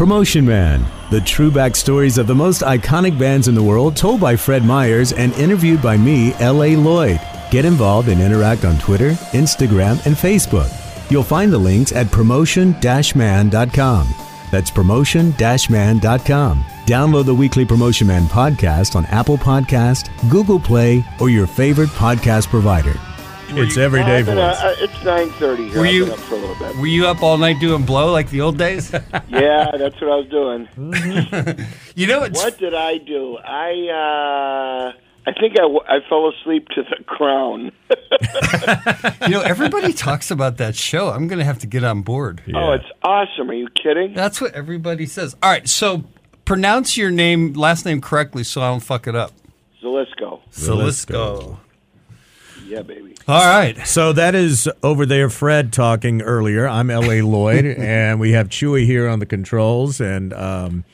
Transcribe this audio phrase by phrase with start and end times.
[0.00, 4.34] Promotion Man, the true backstories of the most iconic bands in the world, told by
[4.34, 6.74] Fred Myers and interviewed by me, L.A.
[6.74, 7.20] Lloyd.
[7.50, 10.72] Get involved and interact on Twitter, Instagram, and Facebook.
[11.10, 14.08] You'll find the links at promotion-man.com.
[14.50, 16.64] That's promotion-man.com.
[16.86, 22.48] Download the weekly Promotion Man podcast on Apple Podcast, Google Play, or your favorite podcast
[22.48, 22.98] provider.
[23.52, 24.36] It's everyday I've voice.
[24.36, 25.80] uh, it's 9.30 here.
[25.80, 26.76] Were I've you- been up for a little bit.
[26.76, 28.92] Were you up all night doing blow like the old days?
[29.28, 30.68] yeah, that's what I was doing.
[31.96, 33.36] you know it's What did I do?
[33.38, 34.92] I uh,
[35.26, 37.72] I think I, w- I fell asleep to the crown.
[39.22, 41.08] you know everybody talks about that show.
[41.10, 42.42] I'm going to have to get on board.
[42.54, 43.50] Oh, it's awesome.
[43.50, 44.14] Are you kidding?
[44.14, 45.34] That's what everybody says.
[45.42, 46.04] All right, so
[46.44, 49.32] pronounce your name last name correctly so I don't fuck it up.
[49.82, 50.40] Zelisko.
[50.52, 51.58] Zelisko.
[52.70, 53.14] Yeah, baby.
[53.26, 53.76] All right.
[53.86, 56.68] So that is over there, Fred talking earlier.
[56.68, 57.20] I'm L.A.
[57.22, 60.00] Lloyd, and we have Chewy here on the controls.
[60.00, 60.84] And um,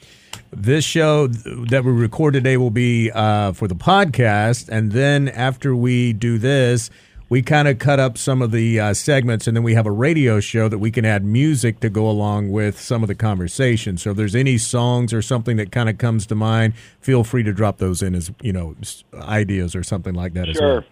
[0.50, 4.70] this show that we record today will be uh, for the podcast.
[4.70, 6.88] And then after we do this,
[7.28, 9.90] we kind of cut up some of the uh, segments, and then we have a
[9.90, 13.98] radio show that we can add music to go along with some of the conversation.
[13.98, 17.42] So if there's any songs or something that kind of comes to mind, feel free
[17.42, 18.76] to drop those in as you know
[19.14, 20.74] ideas or something like that as Sure.
[20.76, 20.84] well.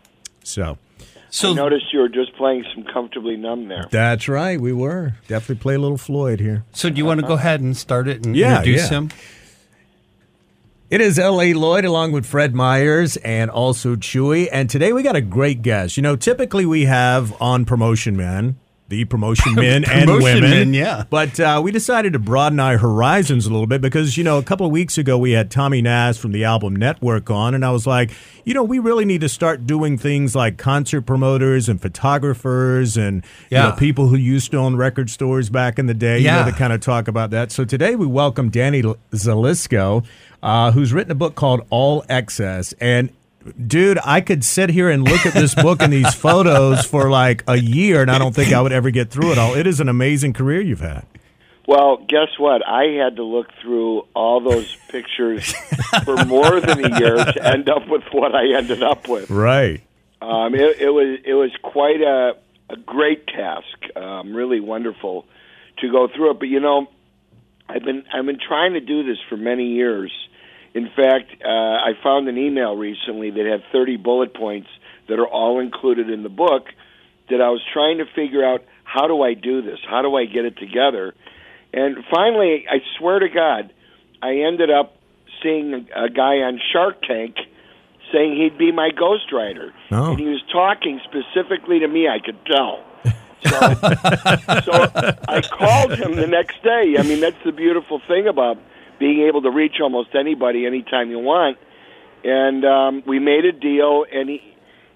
[0.44, 0.78] So.
[1.30, 3.88] So I noticed you were just playing some comfortably numb there.
[3.90, 4.60] That's right.
[4.60, 6.64] We were definitely play a little Floyd here.
[6.72, 7.40] so do you want to go uh-huh.
[7.40, 8.98] ahead and start it and Yeah, introduce yeah.
[8.98, 9.10] him?
[10.90, 11.54] It is L.A.
[11.54, 14.48] Lloyd along with Fred Myers and also Chewy.
[14.52, 15.96] And today we got a great guest.
[15.96, 18.56] You know, typically we have on Promotion Man,
[18.88, 20.40] the promotion men and women.
[20.42, 21.04] men, yeah.
[21.08, 24.42] But uh, we decided to broaden our horizons a little bit because, you know, a
[24.42, 27.54] couple of weeks ago we had Tommy Nast from the Album Network on.
[27.54, 28.10] And I was like,
[28.44, 33.24] you know, we really need to start doing things like concert promoters and photographers and,
[33.50, 33.70] you Yeah.
[33.70, 36.44] know, people who used to own record stores back in the day, you Yeah.
[36.44, 37.50] know, to kind of talk about that.
[37.52, 38.82] So today we welcome Danny
[39.12, 40.04] Zelisko,
[40.42, 42.74] uh, who's written a book called All Excess.
[42.80, 43.10] And
[43.66, 47.44] dude, I could sit here and look at this book and these photos for like
[47.46, 49.54] a year, and I don't think I would ever get through it all.
[49.54, 51.06] It is an amazing career you've had.
[51.66, 52.66] Well, guess what?
[52.66, 55.54] I had to look through all those pictures
[56.04, 59.30] for more than a year to end up with what I ended up with.
[59.30, 59.82] Right.
[60.20, 62.32] Um, it, it was it was quite a,
[62.70, 63.96] a great task.
[63.96, 65.26] Um, really wonderful
[65.78, 66.38] to go through it.
[66.38, 66.88] But you know,
[67.68, 70.12] I've been I've been trying to do this for many years.
[70.74, 74.68] In fact, uh, I found an email recently that had 30 bullet points
[75.08, 76.66] that are all included in the book.
[77.30, 79.78] That I was trying to figure out how do I do this?
[79.88, 81.14] How do I get it together?
[81.72, 83.72] And finally, I swear to God,
[84.20, 84.96] I ended up
[85.42, 87.36] seeing a, guy on Shark Tank
[88.12, 89.72] saying he'd be my ghostwriter.
[89.90, 90.10] Oh.
[90.10, 92.84] And he was talking specifically to me, I could tell.
[93.44, 94.90] So, so
[95.28, 96.96] I called him the next day.
[96.98, 98.56] I mean, that's the beautiful thing about
[98.98, 101.58] being able to reach almost anybody anytime you want.
[102.22, 104.40] And um, we made a deal, and he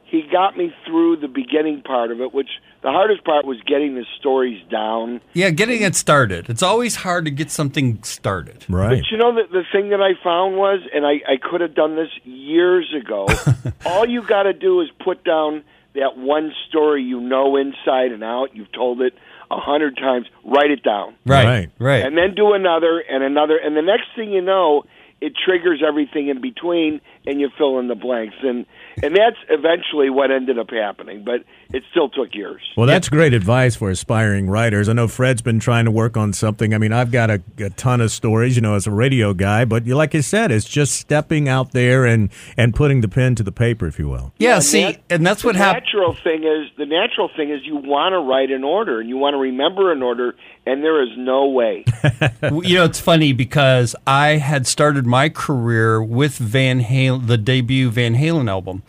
[0.05, 2.49] he got me through the beginning part of it, which
[2.83, 5.21] the hardest part was getting the stories down.
[5.35, 6.49] Yeah, getting it started.
[6.49, 8.65] It's always hard to get something started.
[8.71, 9.03] Right.
[9.03, 11.75] But you know, the, the thing that I found was, and I, I could have
[11.75, 13.29] done this years ago,
[13.85, 15.63] all you got to do is put down
[15.95, 18.55] that one story you know inside and out.
[18.55, 19.13] You've told it
[19.51, 20.27] a hundred times.
[20.45, 21.15] Write it down.
[21.25, 21.45] Right.
[21.45, 21.71] Right.
[21.79, 22.05] Right.
[22.05, 23.57] And then do another and another.
[23.57, 24.85] And the next thing you know,
[25.21, 28.37] it triggers everything in between and you fill in the blanks.
[28.43, 28.67] And,
[29.03, 31.25] and that's eventually what ended up happening.
[31.25, 32.61] But it still took years.
[32.77, 34.89] Well, that's great advice for aspiring writers.
[34.89, 36.73] I know Fred's been trying to work on something.
[36.75, 39.65] I mean, I've got a, a ton of stories, you know, as a radio guy,
[39.65, 43.35] but you, like I said, it's just stepping out there and, and putting the pen
[43.37, 44.33] to the paper, if you will.
[44.39, 45.85] yeah, and see, that- and that's what the happened.
[45.87, 49.17] natural thing is the natural thing is you want to write in order and you
[49.17, 50.35] want to remember in order
[50.67, 51.85] and there is no way
[52.63, 57.91] you know, it's funny because I had started my career with Van Halen, the debut
[57.91, 58.83] Van Halen album.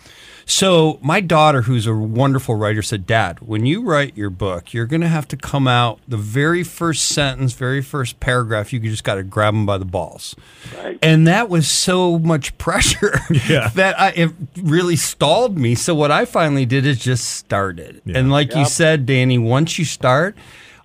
[0.45, 4.87] So my daughter, who's a wonderful writer, said, "Dad, when you write your book, you're
[4.87, 8.73] going to have to come out the very first sentence, very first paragraph.
[8.73, 10.35] You just got to grab them by the balls."
[10.75, 10.97] Right.
[11.03, 13.69] And that was so much pressure Yeah.
[13.75, 15.75] that I, it really stalled me.
[15.75, 18.01] So what I finally did is just started.
[18.11, 20.35] And like you said, Danny, once you start,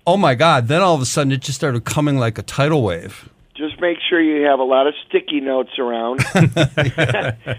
[0.06, 2.82] oh my God, then all of a sudden it just started coming like a tidal
[2.82, 3.30] wave.
[3.54, 6.18] just make sure you have a lot of sticky notes around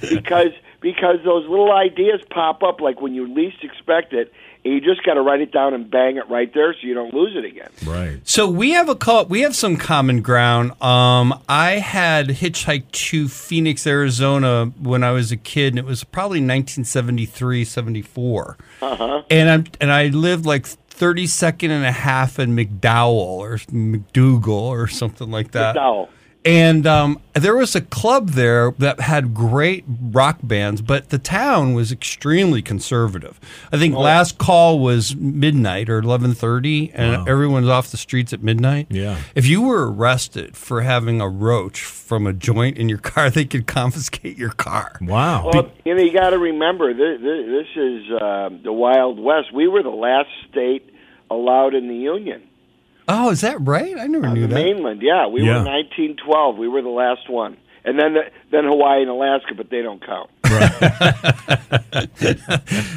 [0.10, 0.52] because
[0.86, 4.32] because those little ideas pop up like when you least expect it
[4.64, 6.94] and you just got to write it down and bang it right there so you
[6.94, 8.20] don't lose it again Right.
[8.24, 10.80] So we have a call, we have some common ground.
[10.84, 16.04] Um, I had hitchhiked to Phoenix, Arizona when I was a kid, and it was
[16.04, 18.58] probably 1973, 74.
[18.84, 19.24] Uh-huh.
[19.32, 24.88] And I'm and I lived like 32nd and a half in McDowell or McDougal or
[24.88, 25.76] something like that.
[25.76, 26.10] McDowell.
[26.46, 31.74] And um, there was a club there that had great rock bands, but the town
[31.74, 33.40] was extremely conservative.
[33.72, 38.44] I think last call was midnight or eleven thirty, and everyone's off the streets at
[38.44, 38.88] midnight.
[38.92, 39.18] Yeah.
[39.34, 43.46] If you were arrested for having a roach from a joint in your car, they
[43.46, 45.00] could confiscate your car.
[45.02, 45.50] Wow.
[45.52, 49.52] Well, you know, you got to remember this, this is uh, the Wild West.
[49.52, 50.92] We were the last state
[51.32, 52.44] allowed in the Union.
[53.08, 53.96] Oh, is that right?
[53.98, 54.56] I never On knew the that.
[54.56, 55.60] mainland, yeah, we Yeah.
[55.60, 56.58] were 1912.
[56.58, 58.22] We were the last one, and then the,
[58.52, 60.30] then Hawaii and Alaska, but they don't count.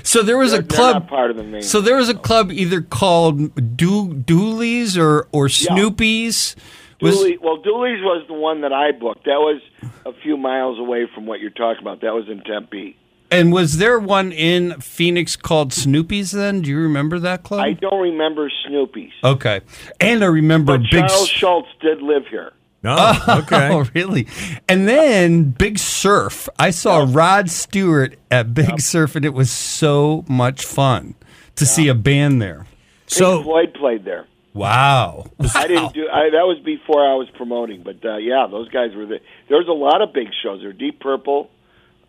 [0.03, 0.95] So there was They're, a they're club.
[1.03, 1.65] not part of the mainland.
[1.65, 6.57] So there was a club either called Do- Dooley's or or Snoopy's.
[7.03, 9.25] Was, Dooley, well, Dooley's was the one that I booked.
[9.27, 9.61] That was
[10.07, 12.01] a few miles away from what you're talking about.
[12.01, 12.97] That was in Tempe.
[13.31, 16.31] And was there one in Phoenix called Snoopy's?
[16.31, 17.61] Then do you remember that club?
[17.61, 19.61] I don't remember Snoopy's, okay,
[20.01, 20.91] and I remember but Big.
[21.07, 22.53] Charles S- Schulz did live here.
[22.85, 23.69] Oh, okay.
[23.73, 24.29] Oh, really?
[24.69, 26.49] And then Big Surf.
[26.61, 31.17] I saw Rod Stewart at Big Surf, and it was so much fun
[31.57, 32.67] to see a band there.
[33.09, 34.27] So- Pink Floyd played there.
[34.55, 35.27] Wow.
[35.55, 36.09] I didn't do.
[36.09, 39.21] I, that was before I was promoting, but uh, yeah, those guys were there.
[39.49, 40.61] There was a lot of big shows.
[40.63, 41.51] There, Deep Purple.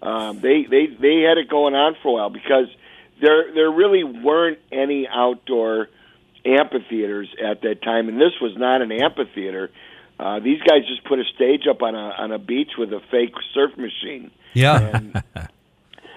[0.01, 2.68] Um, they they they had it going on for a while because
[3.22, 5.90] there there really weren't any outdoor
[6.46, 9.72] amphitheaters at that time, and this was not an amphitheater.
[10.19, 13.01] Uh, these guys just put a stage up on a on a beach with a
[13.12, 14.31] fake surf machine.
[14.54, 15.01] Yeah.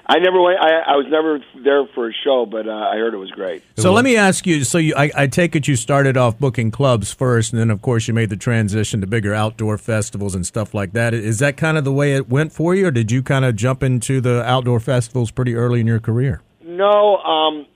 [0.06, 0.58] I never went.
[0.60, 3.62] I, I was never there for a show, but uh, I heard it was great.
[3.76, 4.64] So let me ask you.
[4.64, 7.82] So you, I, I take it you started off booking clubs first, and then of
[7.82, 11.14] course you made the transition to bigger outdoor festivals and stuff like that.
[11.14, 13.54] Is that kind of the way it went for you, or did you kind of
[13.54, 16.42] jump into the outdoor festivals pretty early in your career?
[16.64, 17.66] No, um,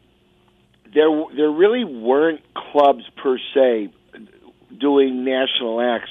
[0.95, 3.93] there there really weren't clubs per se
[4.79, 6.11] doing national acts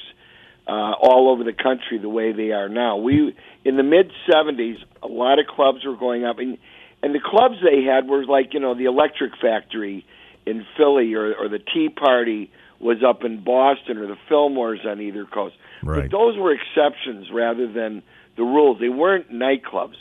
[0.66, 2.96] uh, all over the country the way they are now.
[2.96, 6.58] We in the mid '70s, a lot of clubs were going up, and
[7.02, 10.04] and the clubs they had were like you know the Electric Factory
[10.44, 15.00] in Philly or or the Tea Party was up in Boston or the Fillmores on
[15.00, 15.56] either coast.
[15.82, 16.02] Right.
[16.02, 18.02] But those were exceptions rather than
[18.36, 18.78] the rules.
[18.80, 19.96] They weren't nightclubs.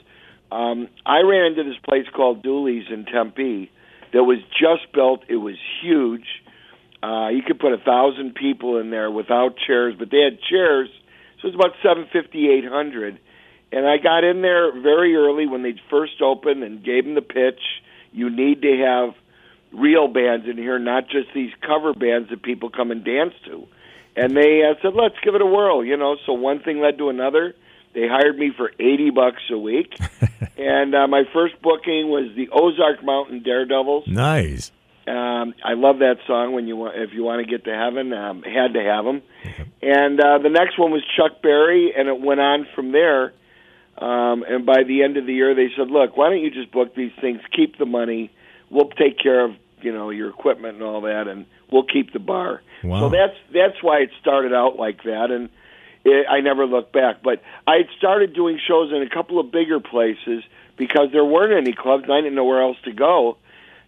[0.51, 3.71] Um, I ran into this place called Dooley's in Tempe
[4.13, 5.23] that was just built.
[5.27, 6.25] It was huge.
[7.05, 10.89] Uh, you could put a thousand people in there without chairs, but they had chairs,
[11.39, 13.19] so it was about seven fifty, eight hundred.
[13.71, 17.21] And I got in there very early when they first opened and gave them the
[17.21, 17.59] pitch.
[18.11, 19.13] You need to have
[19.71, 23.67] real bands in here, not just these cover bands that people come and dance to.
[24.15, 26.15] And they uh, said, "Let's give it a whirl," you know.
[26.25, 27.53] So one thing led to another.
[27.93, 29.95] They hired me for eighty bucks a week,
[30.57, 34.07] and uh, my first booking was the Ozark Mountain Daredevils.
[34.07, 34.71] Nice.
[35.07, 36.53] Um, I love that song.
[36.53, 39.21] When you want, if you want to get to heaven, um, had to have them.
[39.81, 43.33] And uh, the next one was Chuck Berry, and it went on from there.
[43.97, 46.71] Um, and by the end of the year, they said, "Look, why don't you just
[46.71, 47.39] book these things?
[47.55, 48.31] Keep the money.
[48.69, 52.19] We'll take care of you know your equipment and all that, and we'll keep the
[52.19, 53.01] bar." Wow.
[53.01, 55.49] So that's that's why it started out like that, and
[56.03, 57.21] it, I never looked back.
[57.23, 60.43] But I had started doing shows in a couple of bigger places
[60.77, 63.37] because there weren't any clubs, and I didn't know where else to go.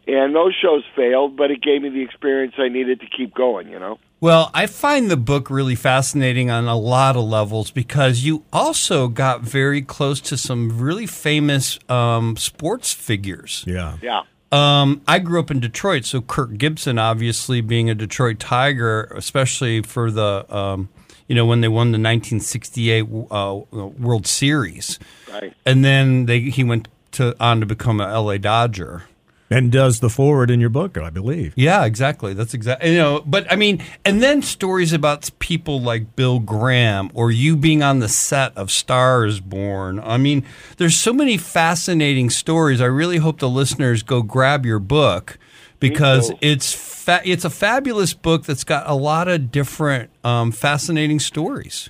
[0.07, 3.69] And those shows failed, but it gave me the experience I needed to keep going.
[3.69, 3.99] You know.
[4.19, 9.07] Well, I find the book really fascinating on a lot of levels because you also
[9.09, 13.63] got very close to some really famous um, sports figures.
[13.67, 13.97] Yeah.
[14.01, 14.21] Yeah.
[14.51, 19.81] Um, I grew up in Detroit, so Kirk Gibson, obviously being a Detroit Tiger, especially
[19.83, 20.87] for the, um,
[21.27, 23.59] you know, when they won the 1968 uh,
[23.99, 24.99] World Series,
[25.31, 25.53] Right.
[25.65, 29.03] and then they he went to on to become a LA Dodger.
[29.49, 31.53] And does the forward in your book, I believe.
[31.55, 32.33] Yeah, exactly.
[32.33, 33.23] That's exactly you know.
[33.25, 37.99] But I mean, and then stories about people like Bill Graham or you being on
[37.99, 40.01] the set of Stars Born.
[40.01, 40.43] I mean,
[40.75, 42.81] there's so many fascinating stories.
[42.81, 45.39] I really hope the listeners go grab your book
[45.79, 51.19] because it's fa- it's a fabulous book that's got a lot of different um, fascinating
[51.19, 51.89] stories.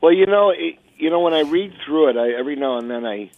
[0.00, 2.90] Well, you know, it, you know, when I read through it, I, every now and
[2.90, 3.30] then I,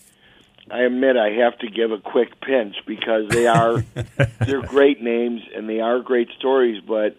[0.70, 3.84] I admit I have to give a quick pinch because they are,
[4.40, 6.82] they're great names and they are great stories.
[6.86, 7.16] But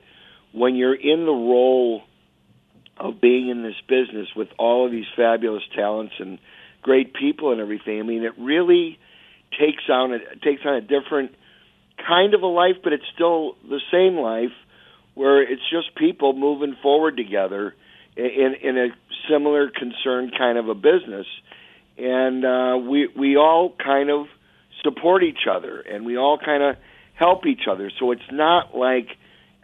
[0.51, 2.03] when you're in the role
[2.97, 6.39] of being in this business with all of these fabulous talents and
[6.81, 8.99] great people and everything, I mean, it really
[9.57, 11.33] takes on a, takes on a different
[12.05, 14.51] kind of a life, but it's still the same life
[15.13, 17.73] where it's just people moving forward together
[18.15, 18.87] in in a
[19.29, 21.25] similar concern kind of a business,
[21.97, 24.27] and uh, we we all kind of
[24.83, 26.75] support each other, and we all kind of
[27.13, 27.91] help each other.
[27.99, 29.07] So it's not like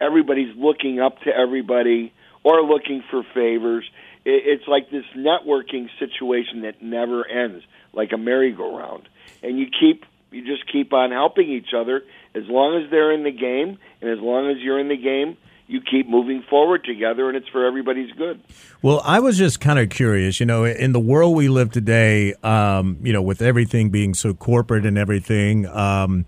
[0.00, 2.12] everybody's looking up to everybody
[2.42, 3.84] or looking for favors.
[4.24, 9.08] It, it's like this networking situation that never ends, like a merry-go-round.
[9.42, 12.02] And you keep you just keep on helping each other
[12.34, 15.36] as long as they're in the game and as long as you're in the game
[15.66, 18.40] you keep moving forward together and it's for everybody's good.
[18.82, 22.34] Well i was just kind of curious you know in the world we live today
[22.42, 26.26] um, you know with everything being so corporate and everything um,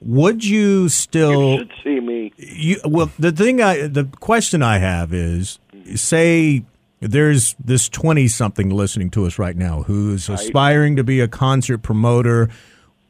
[0.00, 2.32] would you still you should see me.
[2.36, 5.58] You, well the thing i the question i have is
[5.94, 6.64] say
[7.00, 11.78] there's this 20 something listening to us right now who's aspiring to be a concert
[11.78, 12.48] promoter.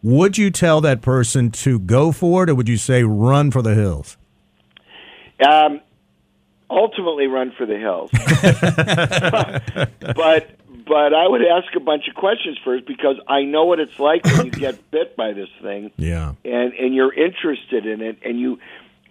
[0.03, 3.63] Would you tell that person to go for it or would you say run for
[3.63, 4.18] the hills
[5.41, 5.81] Um,
[6.71, 8.11] ultimately, run for the hills.
[10.15, 10.51] but
[10.87, 14.25] but I would ask a bunch of questions first because I know what it's like
[14.25, 18.41] when you get bit by this thing, yeah and and you're interested in it, and
[18.41, 18.59] you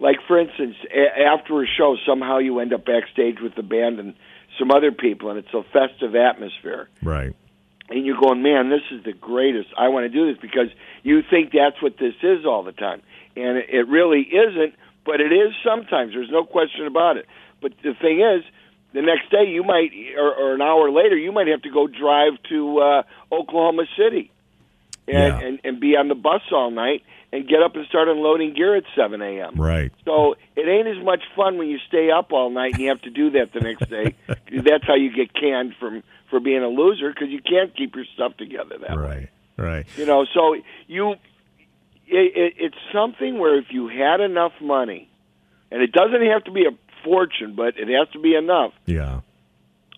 [0.00, 4.00] like for instance, a- after a show, somehow you end up backstage with the band
[4.00, 4.14] and
[4.58, 7.34] some other people, and it's a festive atmosphere right
[7.90, 9.70] and you're going, man, this is the greatest.
[9.78, 10.68] I want to do this because
[11.02, 13.00] you think that's what this is all the time,
[13.34, 14.74] and it, it really isn't.
[15.08, 16.12] But it is sometimes.
[16.12, 17.24] There's no question about it.
[17.62, 18.44] But the thing is,
[18.92, 21.86] the next day you might, or, or an hour later, you might have to go
[21.86, 24.30] drive to uh, Oklahoma City,
[25.06, 25.38] and, Yeah.
[25.46, 28.74] and and be on the bus all night and get up and start unloading gear
[28.76, 29.54] at 7 a.m.
[29.60, 32.88] right So it ain't as much fun when you stay up all night and you
[32.88, 34.14] have to do that the next day.
[34.28, 38.06] That's how you get canned from for being a loser because you can't keep your
[38.14, 39.28] stuff together that way.
[39.58, 41.16] right right You know, so you
[42.10, 45.08] it, it, it's something where if you had enough money,
[45.70, 46.70] and it doesn't have to be a
[47.04, 48.72] fortune, but it has to be enough.
[48.86, 49.20] yeah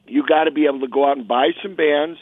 [0.06, 2.18] You got to be able to go out and buy some bands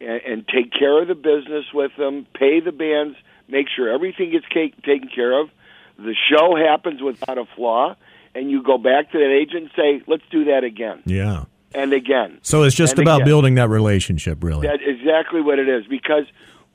[0.00, 3.16] and, and take care of the business with them, pay the bands,
[3.48, 5.50] make sure everything gets ca- taken care of.
[5.98, 7.96] The show happens without a flaw,
[8.34, 11.92] and you go back to that agent and say, "Let's do that again yeah and
[11.92, 13.26] again." so it's just about again.
[13.26, 15.86] building that relationship really That's exactly what it is.
[15.86, 16.24] Because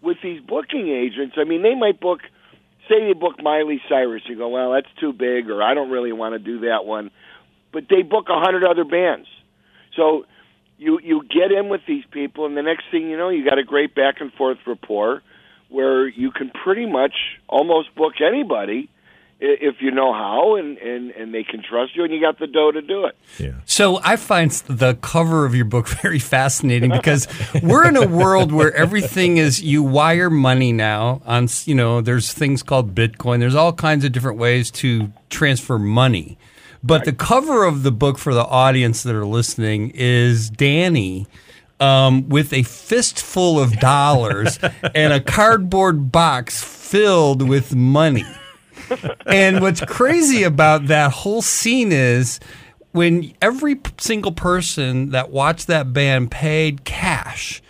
[0.01, 2.21] with these booking agents, I mean, they might book,
[2.89, 4.23] say they book Miley Cyrus.
[4.27, 7.11] You go, well, that's too big, or I don't really want to do that one.
[7.71, 9.27] But they book a hundred other bands.
[9.95, 10.25] So
[10.77, 13.57] you you get in with these people, and the next thing you know, you got
[13.57, 15.21] a great back and forth rapport,
[15.69, 17.13] where you can pretty much
[17.47, 18.89] almost book anybody
[19.39, 22.47] if you know how, and and and they can trust you, and you got the
[22.47, 23.15] dough to do it.
[23.37, 27.27] yeah So I find the cover of your book very fascinating because
[27.61, 32.33] we're in a world where everything is you wire money now on you know there's
[32.33, 33.39] things called Bitcoin.
[33.39, 36.37] There's all kinds of different ways to transfer money.
[36.83, 41.27] But the cover of the book for the audience that are listening is Danny
[41.79, 44.59] um, with a fistful of dollars
[44.95, 48.25] and a cardboard box filled with money.
[49.25, 52.39] And what's crazy about that whole scene is
[52.91, 57.61] when every single person that watched that band paid cash,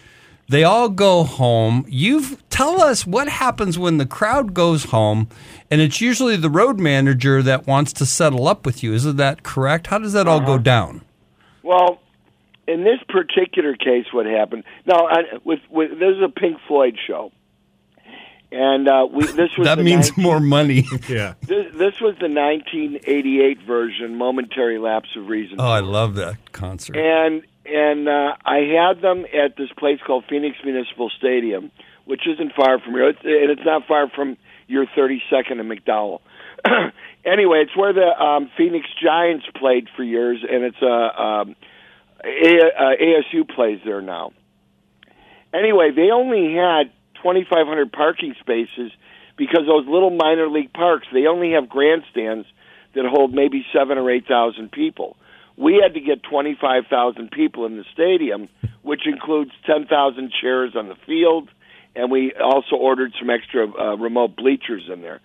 [0.49, 1.85] they all go home.
[1.89, 5.27] You tell us what happens when the crowd goes home,
[5.69, 8.93] and it's usually the road manager that wants to settle up with you.
[8.93, 9.87] Isn't that correct?
[9.87, 10.63] How does that all go uh-huh.
[10.63, 11.01] down?
[11.63, 11.99] Well,
[12.65, 14.63] in this particular case, what happened?
[14.85, 17.31] Now, I, with, with this is a Pink Floyd show,
[18.51, 20.85] and uh, we this was That the means 19 more money.
[21.09, 26.37] yeah This, this was the 1988 version, "Momentary Lapse of Reason," Oh, I love that
[26.51, 26.95] concert.
[26.97, 31.71] and and uh, I had them at this place called Phoenix Municipal Stadium,
[32.05, 34.37] which isn't far from here, it's, and it's not far from
[34.67, 36.21] your 32nd and McDowell.
[37.25, 41.55] anyway, it's where the um, Phoenix Giants played for years, and it's a um,
[42.23, 44.31] a, uh, ASU plays there now.
[45.53, 46.91] Anyway, they only had
[47.27, 48.91] 2,500 parking spaces
[49.37, 52.47] because those little minor league parks they only have grandstands
[52.95, 55.17] that hold maybe seven or eight thousand people.
[55.57, 58.47] We had to get 25,000 people in the stadium,
[58.83, 61.49] which includes 10,000 chairs on the field,
[61.95, 65.19] and we also ordered some extra uh, remote bleachers in there.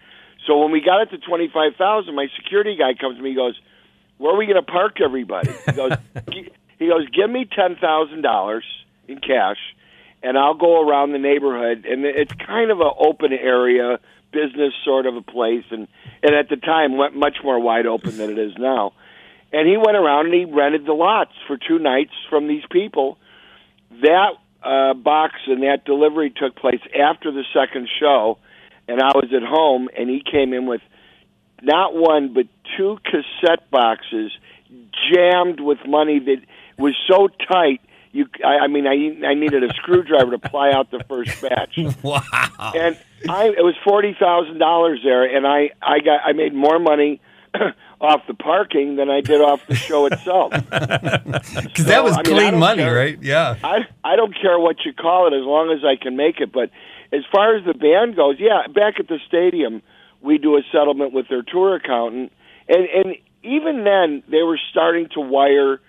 [0.46, 3.60] So when we got it to 25,000, my security guy comes to me and goes,
[4.18, 5.92] "Where are we going to park everybody?" He goes,
[6.78, 8.64] "He goes, give me ten thousand dollars
[9.06, 9.58] in cash,
[10.22, 13.98] and I'll go around the neighborhood, and it's kind of an open area,
[14.32, 15.88] business sort of a place, and
[16.22, 18.92] and at the time went much more wide open than it is now."
[19.52, 23.18] And he went around and he rented the lots for two nights from these people.
[24.00, 28.38] That uh, box and that delivery took place after the second show,
[28.88, 30.80] and I was at home, and he came in with
[31.60, 34.32] not one but two cassette boxes
[35.12, 36.38] jammed with money that
[36.78, 37.80] was so tight
[38.12, 41.78] you, I, I mean, I I needed a screwdriver to ply out the first batch.
[42.02, 42.22] Wow.
[42.74, 42.96] and
[43.28, 47.20] I it was forty thousand dollars there, and I I got I made more money
[48.00, 50.52] off the parking than I did off the show itself.
[51.62, 52.94] Because that was I mean, clean money, care.
[52.94, 53.18] right?
[53.22, 53.56] Yeah.
[53.64, 56.52] I I don't care what you call it as long as I can make it.
[56.52, 56.70] But
[57.12, 59.82] as far as the band goes, yeah, back at the stadium,
[60.20, 62.32] we do a settlement with their tour accountant,
[62.68, 65.80] and and even then they were starting to wire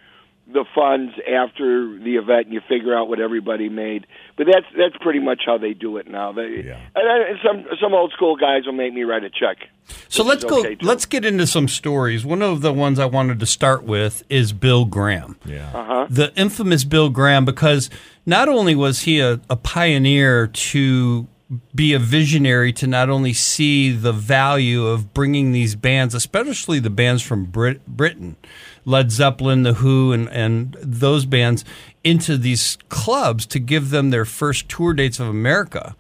[0.51, 4.05] the funds after the event, and you figure out what everybody made.
[4.37, 6.33] But that's that's pretty much how they do it now.
[6.33, 6.79] They, Yeah.
[6.95, 9.69] and, and some some old school guys will make me write a check.
[10.09, 10.59] So let's is go.
[10.59, 10.85] okay, too.
[10.85, 12.25] let's get into some stories.
[12.25, 15.37] One of the ones I wanted to start with is Bill Graham.
[15.45, 15.69] Yeah.
[15.73, 16.07] Uh-huh.
[16.09, 17.89] the infamous Bill Graham, because
[18.25, 21.27] not only was he a, a pioneer to
[21.73, 26.89] be a visionary to not only see the value of bringing these bands, especially the
[26.89, 28.35] bands from Brit- Britain,
[28.85, 31.63] Led Zeppelin, The Who, and, and those bands,
[32.03, 35.95] into these clubs to give them their first tour dates of America.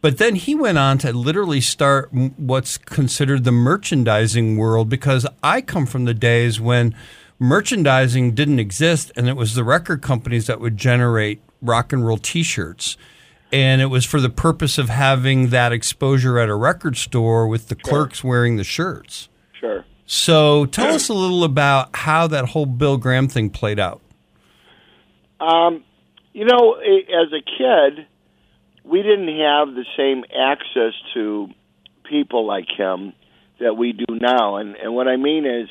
[0.00, 5.60] But then he went on to literally start what's considered the merchandising world because I
[5.60, 6.94] come from the days when
[7.38, 12.18] merchandising didn't exist and it was the record companies that would generate rock and roll
[12.18, 12.96] t-shirts
[13.52, 17.68] and it was for the purpose of having that exposure at a record store with
[17.68, 19.28] the clerks wearing the shirts.
[19.52, 19.84] Sure.
[20.06, 24.00] So tell us a little about how that whole Bill Graham thing played out.
[25.40, 25.84] Um,
[26.32, 28.06] you know, as a kid,
[28.84, 31.48] we didn't have the same access to
[32.04, 33.12] people like him
[33.58, 34.56] that we do now.
[34.56, 35.68] And and what I mean is,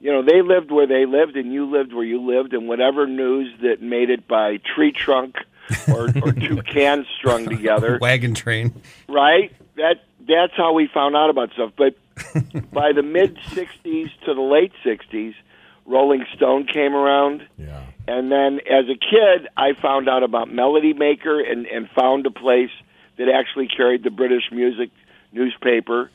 [0.00, 3.06] you know, they lived where they lived, and you lived where you lived, and whatever
[3.06, 5.36] news that made it by tree trunk
[5.88, 8.74] or, or two cans strung together, Wagon train.
[9.08, 9.52] right?
[9.76, 11.72] That that's how we found out about stuff.
[11.76, 11.96] But
[12.72, 15.34] by the mid '60s to the late '60s,
[15.86, 17.46] Rolling Stone came around.
[17.58, 17.82] Yeah.
[18.06, 22.30] And then as a kid, I found out about Melody Maker and, and found a
[22.30, 22.70] place
[23.16, 24.90] that actually carried the British music
[25.32, 26.10] newspaper.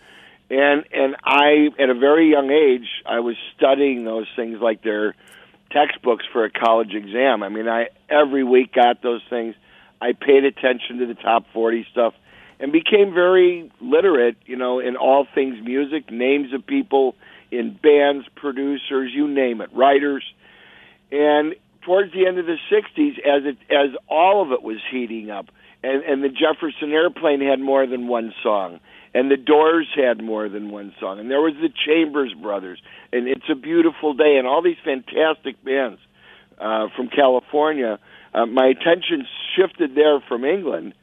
[0.50, 5.16] And and I at a very young age I was studying those things like they're
[5.72, 7.44] textbooks for a college exam.
[7.44, 9.56] I mean I every week got those things.
[10.02, 12.14] I paid attention to the top 40 stuff
[12.60, 17.16] and became very literate, you know, in all things music, names of people
[17.52, 20.24] in bands, producers, you name it, writers.
[21.12, 25.32] And towards the end of the '60s, as it as all of it was heating
[25.32, 25.48] up,
[25.84, 28.80] and and the Jefferson Airplane had more than one song,
[29.14, 33.28] and the Doors had more than one song, and there was the Chambers Brothers, and
[33.28, 36.00] It's a Beautiful Day, and all these fantastic bands
[36.60, 38.00] uh, from California.
[38.34, 40.94] Uh, my attention shifted there from England,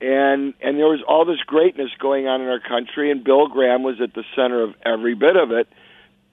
[0.00, 3.82] and and there was all this greatness going on in our country, and Bill Graham
[3.82, 5.68] was at the center of every bit of it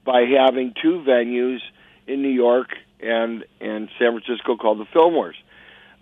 [0.05, 1.59] by having two venues
[2.07, 2.69] in New York
[2.99, 5.35] and and San Francisco called the Fillmores.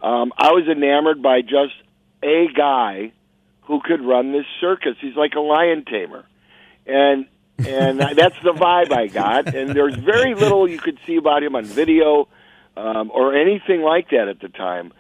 [0.02, 1.74] Um, I was enamored by just
[2.24, 3.14] a guy
[3.68, 4.96] who could run this circus.
[5.00, 6.26] He's like a lion tamer,
[6.86, 7.28] and
[7.60, 9.54] and that's the vibe I got.
[9.54, 12.28] And there's very little you could see about him on video
[12.76, 14.94] um, or anything like that at the time.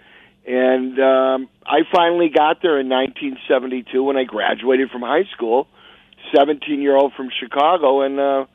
[0.45, 5.67] And um, I finally got there in 1972 when I graduated from high school.
[6.35, 8.45] 17 year old from Chicago, and uh,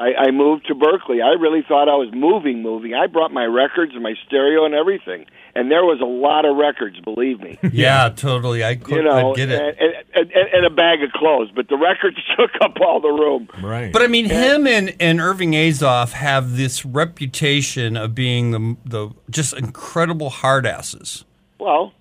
[0.00, 1.20] I, I moved to Berkeley.
[1.20, 2.94] I really thought I was moving, moving.
[2.94, 6.56] I brought my records and my stereo and everything, and there was a lot of
[6.56, 6.98] records.
[7.00, 8.64] Believe me, Yeah, totally.
[8.64, 9.60] I could you know, get it.
[9.60, 13.10] And, and, and, and a bag of clothes, but the records took up all the
[13.10, 13.46] room.
[13.62, 13.92] Right.
[13.92, 19.10] But I mean, him and, and Irving Azoff have this reputation of being the the
[19.28, 21.26] just incredible hardasses.
[21.58, 21.92] Well,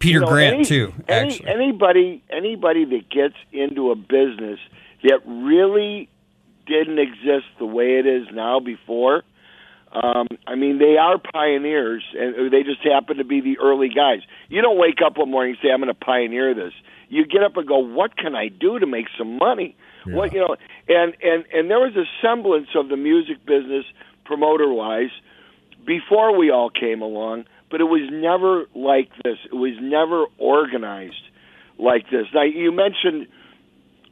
[0.00, 1.48] Peter you know, Grant any- too, any- actually.
[1.48, 4.58] anybody anybody that gets into a business
[5.04, 6.08] that really
[6.68, 9.22] didn't exist the way it is now before.
[9.90, 14.20] Um, I mean, they are pioneers, and they just happen to be the early guys.
[14.48, 16.74] You don't wake up one morning and say, "I'm going to pioneer this."
[17.08, 20.40] You get up and go, "What can I do to make some money?" What you
[20.40, 20.56] know,
[20.88, 23.84] and and and there was a semblance of the music business,
[24.24, 25.10] promoter wise,
[25.86, 29.38] before we all came along, but it was never like this.
[29.46, 31.24] It was never organized
[31.78, 32.26] like this.
[32.34, 33.26] Now, you mentioned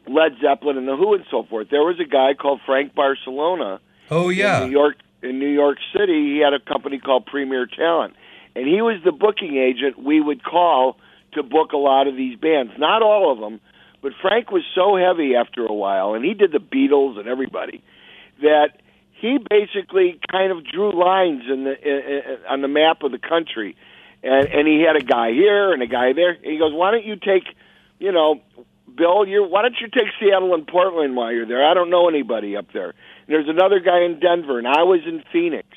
[0.09, 1.69] Led Zeppelin and the Who and so forth.
[1.71, 4.97] There was a guy called Frank Barsalona oh yeah, in New York.
[5.23, 8.15] In New York City, he had a company called Premier Talent,
[8.55, 10.99] and he was the booking agent we would call
[11.33, 12.73] to book a lot of these bands.
[12.79, 13.61] Not all of them,
[14.03, 17.83] but Frank was so heavy after a while, and he did the Beatles and everybody
[18.43, 18.81] that
[19.13, 23.19] he basically kind of drew lines in the in, in, on the map of the
[23.19, 23.77] country,
[24.23, 26.31] and and he had a guy here and a guy there.
[26.31, 27.45] And he goes, "Why don't you take,
[27.99, 28.43] you know,
[28.97, 29.27] Bill?
[29.27, 31.69] You why don't you take Seattle and Portland while you're there?
[31.69, 32.91] I don't know anybody up there.
[32.91, 35.69] And there's another guy in Denver, and I was in Phoenix,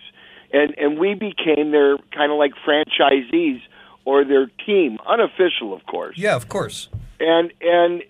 [0.51, 3.62] and and we became their kind of like franchisees
[4.05, 6.17] or their team, unofficial, of course.
[6.17, 6.89] Yeah, of course.
[7.19, 8.03] And and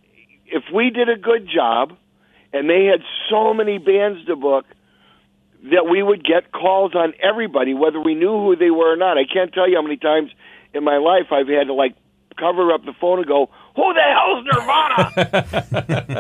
[0.46, 1.94] if we did a good job,
[2.54, 4.66] and they had so many bands to book
[5.64, 9.18] that we would get calls on everybody, whether we knew who they were or not.
[9.18, 10.32] I can't tell you how many times
[10.74, 11.96] in my life I've had to like
[12.38, 16.20] cover up the phone and go, "Who the hell's Nirvana?"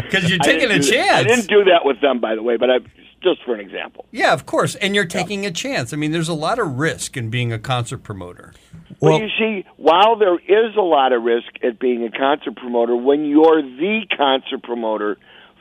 [0.02, 1.18] Because you're taking a do that- chance.
[1.18, 2.78] I didn't do that with them, by the way, but I
[3.22, 4.06] just for an example.
[4.12, 4.74] Yeah, of course.
[4.76, 5.92] And you're taking a chance.
[5.92, 8.52] I mean, there's a lot of risk in being a concert promoter.
[9.00, 12.56] Well, Well- you see, while there is a lot of risk at being a concert
[12.56, 15.18] promoter, when you're the concert promoter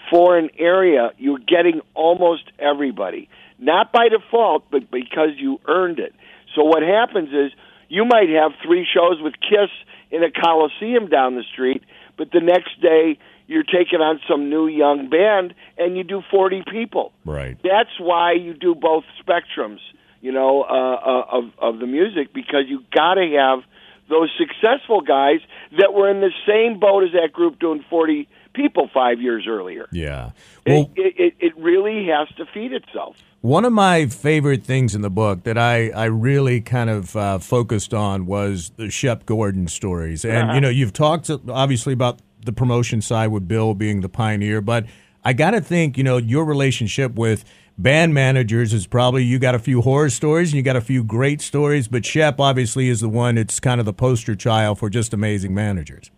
[0.10, 3.28] for an area, you're getting almost everybody.
[3.60, 6.14] Not by default, but because you earned it.
[6.56, 7.52] So what happens is
[7.90, 9.70] you might have three shows with Kiss
[10.12, 11.84] in a coliseum down the street,
[12.18, 16.64] but the next day you're taking on some new young band and you do 40
[16.72, 17.12] people.
[17.26, 17.58] Right.
[17.64, 19.80] That's why you do both spectrums,
[20.22, 23.64] you know, uh, uh, of of the music because you got to have
[24.08, 25.40] those successful guys
[25.78, 29.88] that were in the same boat as that group doing 40 people 5 years earlier.
[29.92, 30.32] Yeah.
[30.66, 33.16] Well, it, it, it really has to feed itself.
[33.42, 37.40] One of my favorite things in the book that I, I really kind of uh,
[37.40, 40.26] focused on was the Shep Gordon stories.
[40.26, 44.60] And, you know, you've talked obviously about the promotion side with Bill being the pioneer,
[44.60, 44.86] but
[45.24, 47.46] I got to think, you know, your relationship with
[47.78, 51.02] band managers is probably you got a few horror stories and you got a few
[51.02, 54.90] great stories, but Shep obviously is the one that's kind of the poster child for
[54.90, 56.12] just amazing managers.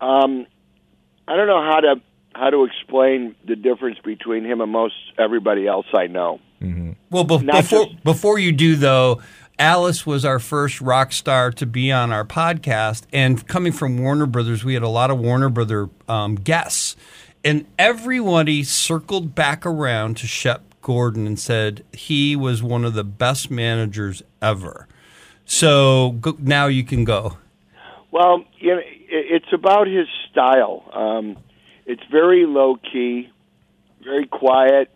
[0.00, 0.46] Um,
[1.28, 1.96] I don't know how to
[2.34, 6.40] how to explain the difference between him and most everybody else I know.
[7.10, 9.20] Well, be- before just- before you do though,
[9.58, 14.26] Alice was our first rock star to be on our podcast, and coming from Warner
[14.26, 16.96] Brothers, we had a lot of Warner Brother um, guests,
[17.44, 23.04] and everybody circled back around to Shep Gordon and said he was one of the
[23.04, 24.88] best managers ever.
[25.44, 27.36] So go, now you can go.
[28.10, 30.84] Well, you know, it's about his style.
[30.92, 31.36] Um,
[31.92, 33.30] it's very low key,
[34.02, 34.90] very quiet.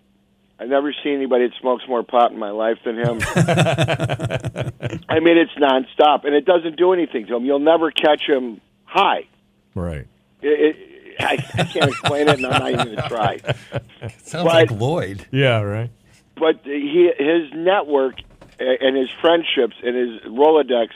[0.58, 3.18] I've never seen anybody that smokes more pot in my life than him.
[5.08, 7.44] I mean, it's nonstop, and it doesn't do anything to him.
[7.44, 9.26] You'll never catch him high.
[9.74, 10.06] Right.
[10.40, 13.38] It, it, I, I can't explain it, and I'm not even going to try.
[14.18, 15.26] Sounds But- like Lloyd.
[15.30, 15.90] Yeah, right.
[16.36, 18.14] but he his network
[18.58, 20.88] and his friendships and his Rolodex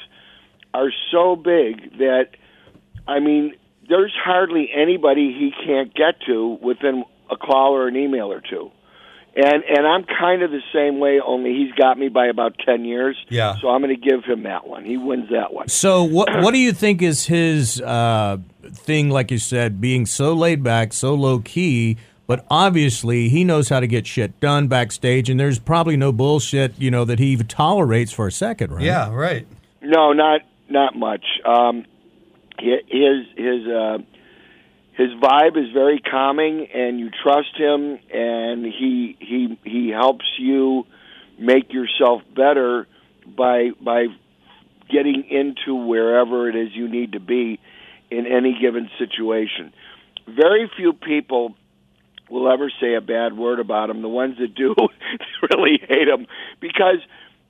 [0.72, 2.28] are so big that
[3.06, 3.54] I mean
[3.90, 8.70] there's hardly anybody he can't get to within a call or an email or two.
[9.36, 12.84] And and I'm kind of the same way only he's got me by about 10
[12.84, 13.16] years.
[13.28, 13.54] Yeah.
[13.60, 14.84] So I'm going to give him that one.
[14.84, 15.68] He wins that one.
[15.68, 18.38] So what what do you think is his uh,
[18.72, 19.10] thing?
[19.10, 23.78] Like you said, being so laid back, so low key, but obviously he knows how
[23.78, 28.12] to get shit done backstage, and there's probably no bullshit, you know, that he tolerates
[28.12, 28.84] for a second, right?
[28.84, 29.46] Yeah, right.
[29.80, 31.24] No, not not much.
[31.44, 31.86] Um, hi-
[32.60, 33.98] his his uh,
[34.96, 40.86] his vibe is very calming, and you trust him, and he he he helps you
[41.38, 42.86] make yourself better
[43.26, 44.06] by by
[44.90, 47.60] getting into wherever it is you need to be
[48.10, 49.72] in any given situation.
[50.26, 51.54] Very few people
[52.28, 54.02] will ever say a bad word about him.
[54.02, 54.74] The ones that do
[55.50, 56.26] really hate him
[56.60, 56.98] because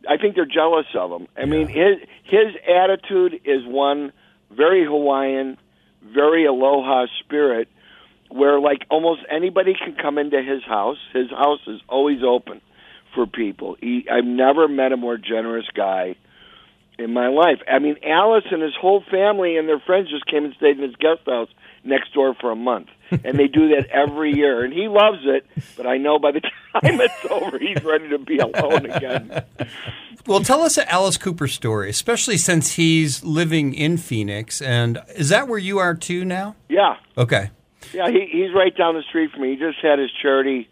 [0.08, 1.26] I think they're jealous of him.
[1.36, 4.12] I mean, his his attitude is one
[4.54, 5.58] very Hawaiian,
[6.02, 7.68] very aloha spirit,
[8.30, 10.98] where like almost anybody can come into his house.
[11.12, 12.60] His house is always open
[13.14, 13.76] for people.
[13.80, 16.16] He, I've never met a more generous guy
[16.98, 17.58] in my life.
[17.70, 20.82] I mean, Alice and his whole family and their friends just came and stayed in
[20.82, 21.48] his guest house
[21.82, 22.88] next door for a month.
[23.10, 24.64] And they do that every year.
[24.64, 25.46] And he loves it,
[25.76, 26.40] but I know by the
[26.72, 29.44] time it's over, he's ready to be alone again.
[30.26, 34.60] Well, tell us an Alice Cooper story, especially since he's living in Phoenix.
[34.60, 36.56] And is that where you are too now?
[36.68, 36.96] Yeah.
[37.16, 37.50] Okay.
[37.92, 39.50] Yeah, he, he's right down the street from me.
[39.50, 40.68] He just had his charity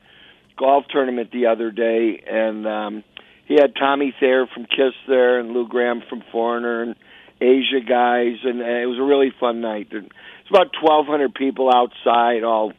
[0.56, 3.04] golf tournament the other day, and um,
[3.46, 6.94] he had Tommy Thayer from Kiss there, and Lou Gramm from Foreigner, and
[7.40, 9.88] Asia guys, and uh, it was a really fun night.
[9.92, 10.12] And
[10.48, 12.72] It's about twelve hundred people outside, all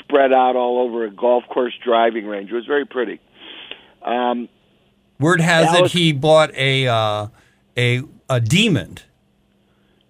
[0.00, 2.50] spread out all over a golf course driving range.
[2.50, 3.20] It was very pretty.
[4.04, 4.48] Um,
[5.20, 7.26] Word has Alice- it he bought a uh,
[7.76, 8.98] a a demon.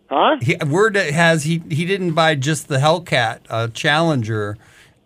[0.08, 0.36] huh?
[0.40, 4.56] He, word has he he didn't buy just the Hellcat uh, Challenger.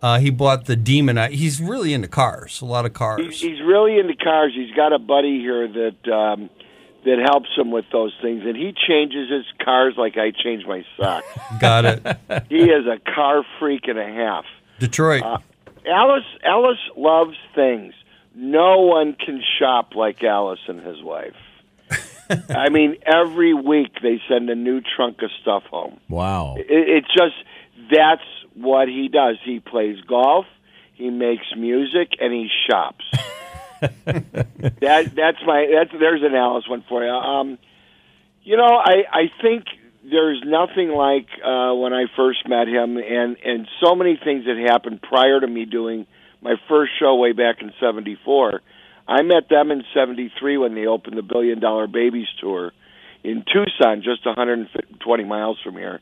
[0.01, 1.19] Uh, he bought the demon.
[1.19, 3.41] Uh, He's really into cars, a lot of He's, cars.
[3.41, 4.53] he's really into cars.
[4.55, 6.51] He's got a buddy here that um,
[7.07, 10.85] that helps him with those things, and he changes his cars like I change my
[10.97, 11.27] socks.
[11.61, 12.01] Got it.
[12.49, 14.45] he is a car freak and a half.
[14.79, 15.23] Detroit.
[15.23, 15.39] Uh,
[15.89, 17.95] Alice Alice loves things.
[18.35, 21.37] no one can shop like Alice and his wife.
[22.51, 26.01] I mean, every week they send a new trunk of stuff home.
[26.09, 26.57] Wow.
[26.59, 27.37] It, it's just
[27.91, 29.37] that's what he does.
[29.45, 30.47] He plays golf,
[30.95, 33.05] he makes music, and he shops.
[34.05, 37.11] that that's my that's there's an Alice one for you.
[37.11, 37.59] Um,
[38.43, 39.65] you know, I I think
[40.05, 44.57] there's nothing like uh, when I first met him, and and so many things that
[44.57, 46.07] happened prior to me doing
[46.41, 48.61] my first show way back in '74.
[49.09, 52.73] I met them in '73 when they opened the Billion Dollar Babies tour
[53.25, 56.01] in Tucson, just 120 miles from here.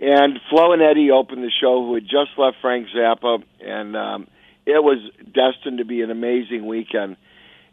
[0.00, 4.26] And Flo and Eddie opened the show, who had just left Frank Zappa, and um,
[4.66, 7.16] it was destined to be an amazing weekend.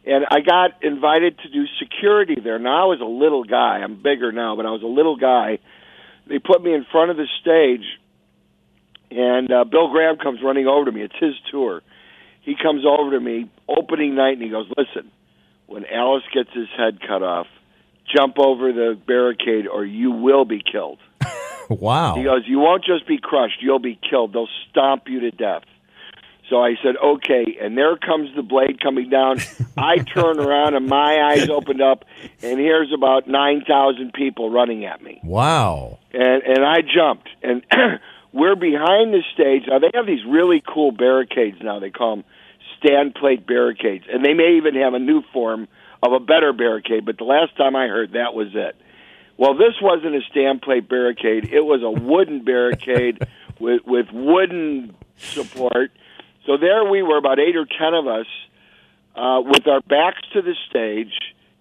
[0.04, 2.58] And I got invited to do security there.
[2.58, 3.80] Now I was a little guy.
[3.82, 5.58] I'm bigger now, but I was a little guy.
[6.26, 7.84] They put me in front of the stage,
[9.10, 11.02] and uh, Bill Graham comes running over to me.
[11.02, 11.82] It's his tour.
[12.42, 15.10] He comes over to me opening night, and he goes, "Listen,
[15.66, 17.46] when Alice gets his head cut off,
[18.16, 20.98] jump over the barricade, or you will be killed."
[21.70, 22.16] Wow.
[22.16, 24.32] He goes, "You won't just be crushed; you'll be killed.
[24.32, 25.62] They'll stomp you to death."
[26.50, 29.38] So I said, "Okay." And there comes the blade coming down.
[29.78, 32.04] I turn around, and my eyes opened up,
[32.42, 35.98] and here's about nine thousand people running at me, Wow.
[36.12, 37.62] and and I jumped, and
[38.32, 39.62] we're behind the stage.
[39.68, 41.78] Now they have these really cool barricades now.
[41.78, 42.24] They call them
[42.78, 45.68] stand plate barricades, and they may even have a new form
[46.02, 47.04] of a better barricade.
[47.06, 48.74] But the last time I heard, that was it.
[49.36, 51.48] Well, this wasn't a stand plate barricade.
[51.52, 53.24] It was a wooden barricade
[53.60, 55.92] with with wooden support.
[56.46, 58.26] So there we were, about eight or ten of us,
[59.14, 61.12] uh, with our backs to the stage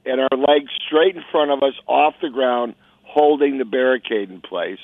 [0.05, 4.41] and our legs straight in front of us, off the ground, holding the barricade in
[4.41, 4.79] place,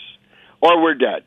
[0.61, 1.23] or we're dead.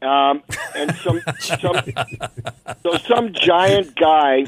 [0.00, 0.42] Um,
[0.76, 1.76] and some some
[2.82, 4.46] so some giant guy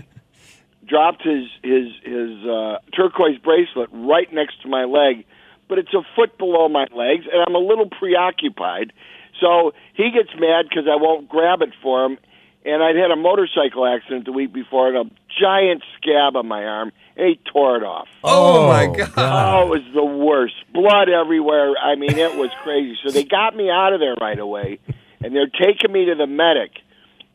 [0.86, 5.24] dropped his his his uh, turquoise bracelet right next to my leg,
[5.68, 8.92] but it's a foot below my legs, and I'm a little preoccupied.
[9.40, 12.18] So he gets mad because I won't grab it for him,
[12.64, 16.64] and I'd had a motorcycle accident the week before, and a giant scab on my
[16.64, 18.08] arm, and he tore it off.
[18.22, 19.12] Oh, my God.
[19.16, 20.54] Oh, it was the worst.
[20.72, 21.74] Blood everywhere.
[21.76, 22.98] I mean, it was crazy.
[23.04, 24.78] So they got me out of there right away,
[25.22, 26.72] and they're taking me to the medic.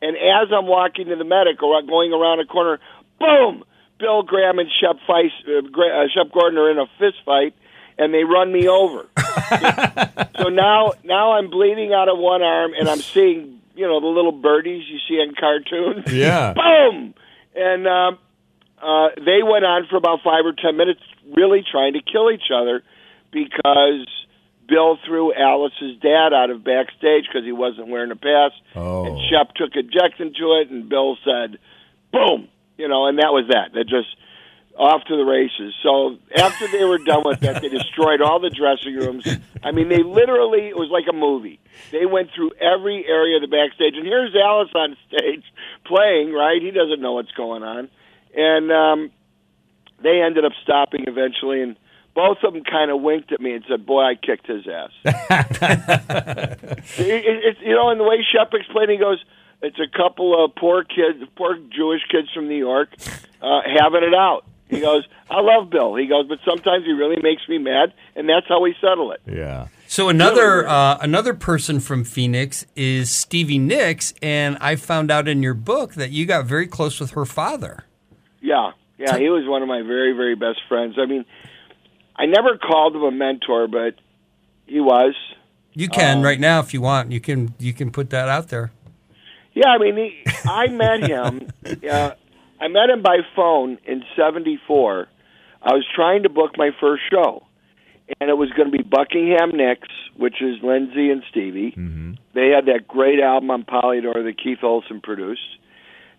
[0.02, 2.78] And as I'm walking to the medic or going around a corner,
[3.18, 3.64] boom!
[3.98, 7.54] Bill Graham and Shep, Feist, uh, Gra- uh, Shep Gordon are in a fist fight,
[7.98, 9.06] and they run me over.
[10.38, 14.06] so now, now I'm bleeding out of one arm, and I'm seeing, you know, the
[14.06, 16.04] little birdies you see in cartoons.
[16.12, 16.52] Yeah.
[16.56, 17.14] Boom!
[17.54, 18.18] And um,
[18.82, 21.00] uh, they went on for about five or ten minutes,
[21.36, 22.82] really trying to kill each other
[23.32, 24.06] because
[24.68, 29.04] Bill threw Alice's dad out of backstage because he wasn't wearing a pass, Oh.
[29.06, 31.58] and Shep took objection to it, and Bill said,
[32.12, 33.72] "Boom!" You know, and that was that.
[33.74, 34.08] That just
[34.76, 35.74] off to the races.
[35.82, 39.26] So after they were done with that, they destroyed all the dressing rooms.
[39.62, 41.60] I mean, they literally it was like a movie.
[41.92, 45.44] They went through every area of the backstage, and here's Alice on stage
[45.84, 46.32] playing.
[46.32, 47.88] Right, he doesn't know what's going on,
[48.34, 49.10] and um,
[50.02, 51.76] they ended up stopping eventually, and
[52.14, 54.90] both of them kind of winked at me and said, "Boy, I kicked his ass."
[56.98, 59.24] it, it, it's you know, and the way Shep explained, it, he goes,
[59.62, 62.90] "It's a couple of poor kids, poor Jewish kids from New York,
[63.40, 67.20] uh, having it out." He goes, "I love Bill." He goes, "But sometimes he really
[67.22, 69.68] makes me mad, and that's how we settle it." Yeah.
[69.88, 75.42] So another uh, another person from Phoenix is Stevie Nicks, and I found out in
[75.42, 77.84] your book that you got very close with her father.
[78.40, 80.96] Yeah, yeah, he was one of my very, very best friends.
[80.98, 81.24] I mean,
[82.16, 83.94] I never called him a mentor, but
[84.66, 85.14] he was.
[85.74, 87.12] You can Um, right now if you want.
[87.12, 88.72] You can you can put that out there.
[89.54, 91.52] Yeah, I mean, he, I met him.
[91.90, 92.12] Uh,
[92.60, 95.08] I met him by phone in '74.
[95.62, 97.44] I was trying to book my first show,
[98.20, 101.72] and it was going to be Buckingham Nicks, which is Lindsay and Stevie.
[101.76, 102.12] Mm-hmm.
[102.34, 105.58] They had that great album on Polydor that Keith Olsen produced,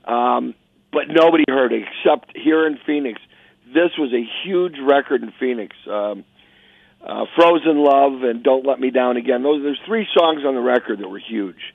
[0.05, 0.53] um,
[0.91, 3.21] but nobody heard it except here in Phoenix.
[3.67, 5.75] This was a huge record in Phoenix.
[5.89, 6.23] Um,
[7.05, 10.61] uh, "Frozen Love" and "Don't Let Me Down Again." Those there's three songs on the
[10.61, 11.73] record that were huge,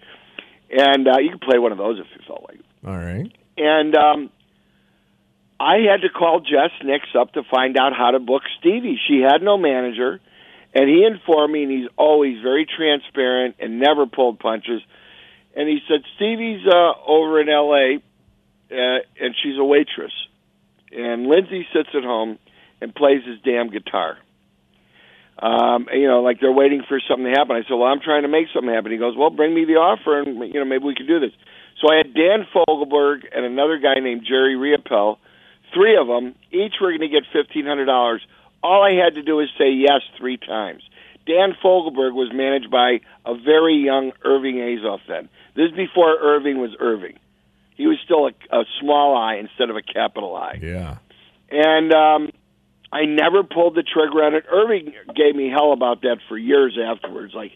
[0.70, 2.58] and uh, you could play one of those if you felt like.
[2.58, 2.66] it.
[2.84, 3.30] All right.
[3.56, 4.30] And um,
[5.62, 8.98] I had to call Jess Nicks up to find out how to book Stevie.
[9.06, 10.18] She had no manager,
[10.74, 14.82] and he informed me, and he's always very transparent and never pulled punches.
[15.54, 18.02] And he said Stevie's uh, over in L.A.
[18.74, 20.12] Uh, and she's a waitress,
[20.90, 22.40] and Lindsay sits at home
[22.80, 24.18] and plays his damn guitar.
[25.38, 27.54] Um, you know, like they're waiting for something to happen.
[27.54, 29.74] I said, "Well, I'm trying to make something happen." He goes, "Well, bring me the
[29.74, 31.32] offer, and you know, maybe we can do this."
[31.80, 35.18] So I had Dan Fogelberg and another guy named Jerry Riopelle
[35.74, 36.34] three of them.
[36.50, 38.22] Each were going to get fifteen hundred dollars.
[38.62, 40.82] All I had to do was say yes three times.
[41.26, 45.28] Dan Fogelberg was managed by a very young Irving Azoff then.
[45.54, 47.18] This is before Irving was Irving.
[47.76, 50.58] He was still a, a small I instead of a capital I.
[50.60, 50.96] Yeah.
[51.50, 52.30] And um,
[52.92, 54.44] I never pulled the trigger on it.
[54.50, 57.34] Irving gave me hell about that for years afterwards.
[57.34, 57.52] Like,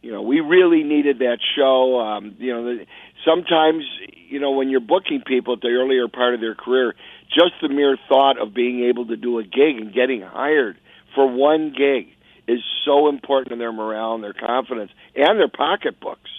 [0.00, 2.00] you know, we really needed that show.
[2.00, 2.86] Um, you know, the,
[3.24, 3.84] sometimes,
[4.28, 6.94] you know, when you're booking people at the earlier part of their career,
[7.28, 10.78] just the mere thought of being able to do a gig and getting hired
[11.14, 12.08] for one gig
[12.46, 16.30] is so important in their morale and their confidence and their pocketbooks.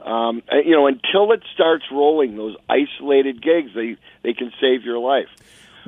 [0.00, 4.98] Um, you know, until it starts rolling, those isolated gigs, they they can save your
[4.98, 5.28] life.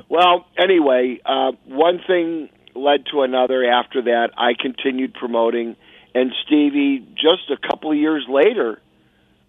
[0.07, 3.65] Well, anyway, uh, one thing led to another.
[3.65, 5.75] After that, I continued promoting,
[6.13, 8.79] and Stevie, just a couple of years later,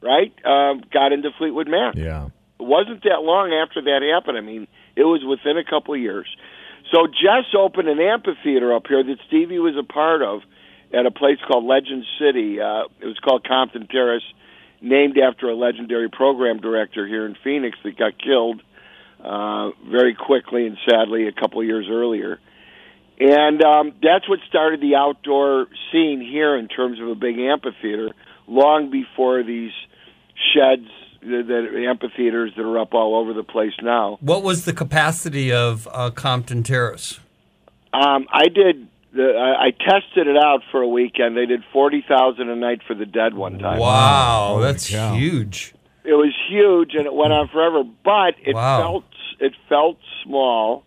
[0.01, 1.95] right, uh, got into Fleetwood Mac.
[1.97, 2.29] Yeah.
[2.59, 4.39] It wasn't that long after that happened.
[4.39, 6.27] I mean, it was within a couple of years.
[6.93, 10.43] So Jess opened an amphitheater up here that Stevie was a part of
[10.93, 12.61] at a place called Legend City.
[12.61, 14.23] Uh, it was called Compton Terrace,
[14.81, 18.63] named after a legendary program director here in Phoenix that got killed
[19.23, 22.39] uh, very quickly and sadly a couple of years earlier.
[23.19, 28.11] And um, that's what started the outdoor scene here in terms of a big amphitheater,
[28.47, 29.73] long before these
[30.53, 30.89] sheds,
[31.25, 34.19] the, the amphitheaters that are up all over the place now.
[34.21, 37.19] What was the capacity of uh, Compton Terrace?
[37.93, 38.89] Um, I did.
[39.13, 41.37] The, I, I tested it out for a weekend.
[41.37, 43.79] They did forty thousand a night for the dead one time.
[43.79, 45.15] Wow, Holy that's cow.
[45.15, 45.73] huge.
[46.05, 47.83] It was huge, and it went on forever.
[48.05, 48.81] But it Wow.
[48.81, 49.05] felt
[49.41, 50.85] it felt small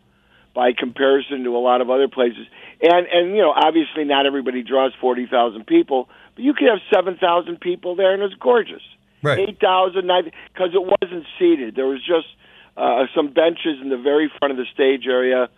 [0.54, 2.46] by comparison to a lot of other places.
[2.82, 6.80] And and you know, obviously, not everybody draws forty thousand people, but you could have
[6.94, 8.84] seven thousand people there, and it's gorgeous.
[9.22, 9.50] Right.
[9.50, 10.08] Eight thousand,
[10.54, 11.76] because it wasn't seated.
[11.76, 12.28] There was just
[12.78, 15.50] uh, some benches in the very front of the stage area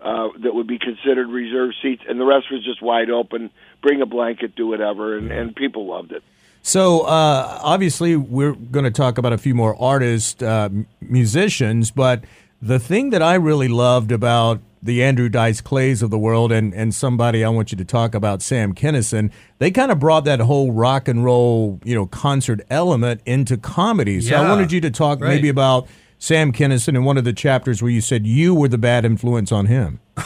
[0.00, 3.50] uh, that would be considered reserved seats, and the rest was just wide open.
[3.82, 6.22] Bring a blanket, do whatever, and, and people loved it.
[6.62, 10.68] So uh, obviously, we're going to talk about a few more artists, uh,
[11.00, 12.24] musicians, but
[12.60, 16.72] the thing that I really loved about the Andrew Dice Clays of the world, and
[16.74, 20.40] and somebody I want you to talk about, Sam Kinison, they kind of brought that
[20.40, 24.20] whole rock and roll, you know, concert element into comedy.
[24.20, 25.28] So I wanted you to talk Right.
[25.34, 25.86] maybe about
[26.18, 29.52] Sam Kinison in one of the chapters where you said you were the bad influence
[29.52, 30.00] on him.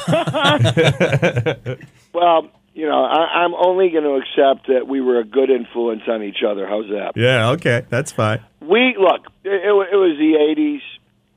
[2.14, 6.02] Well, you know, I, I'm only going to accept that we were a good influence
[6.08, 6.66] on each other.
[6.66, 7.12] How's that?
[7.16, 8.40] Yeah, okay, that's fine.
[8.60, 9.22] We look.
[9.44, 10.80] It, it, it was the '80s.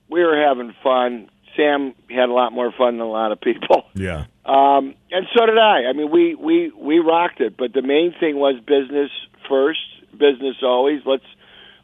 [0.09, 1.29] We were having fun.
[1.55, 5.45] Sam had a lot more fun than a lot of people, Yeah, um, and so
[5.45, 5.85] did I.
[5.89, 7.55] I mean, we we we rocked it.
[7.57, 9.11] But the main thing was business
[9.49, 9.79] first.
[10.11, 11.01] Business always.
[11.05, 11.25] Let's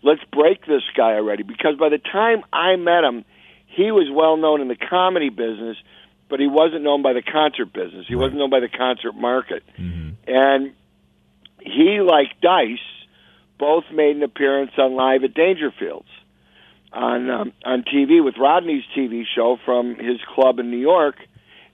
[0.04, 1.44] let's break this guy already.
[1.44, 3.26] Because by the time I met him,
[3.68, 5.78] he was well known in the comedy business,
[6.30, 8.06] but he wasn't known by the concert business.
[8.08, 9.64] He wasn't known by the concert market.
[10.28, 10.74] And
[11.62, 12.80] he, like Dice,
[13.60, 16.11] both made an appearance on Live at Dangerfields
[16.94, 21.16] on um, on TV with Rodney's TV show from his club in New York.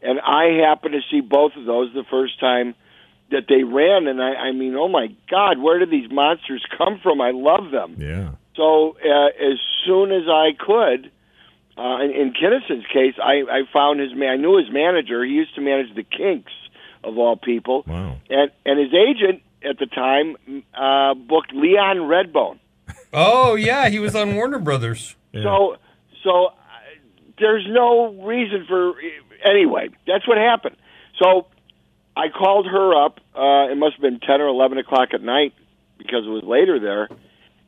[0.01, 2.75] And I happened to see both of those the first time
[3.31, 4.07] that they ran.
[4.07, 7.19] And I, I mean, oh my God, where did these monsters come from?
[7.21, 7.95] I love them.
[7.99, 8.31] yeah.
[8.55, 11.11] So uh, as soon as I could,
[11.77, 14.29] uh, in, in Kinison's case, I, I found his man.
[14.29, 15.23] I knew his manager.
[15.23, 16.51] He used to manage the Kinks
[17.03, 18.17] of all people, Wow.
[18.29, 20.35] and and his agent at the time
[20.73, 22.57] uh, booked Leon Redbone.
[23.19, 25.15] Oh yeah, he was on Warner Brothers.
[25.43, 25.77] So
[26.23, 26.51] so uh,
[27.39, 28.93] there's no reason for
[29.43, 29.89] anyway.
[30.05, 30.75] That's what happened.
[31.19, 31.47] So
[32.15, 33.19] I called her up.
[33.35, 35.55] Uh, it must have been ten or eleven o'clock at night
[35.97, 37.09] because it was later there.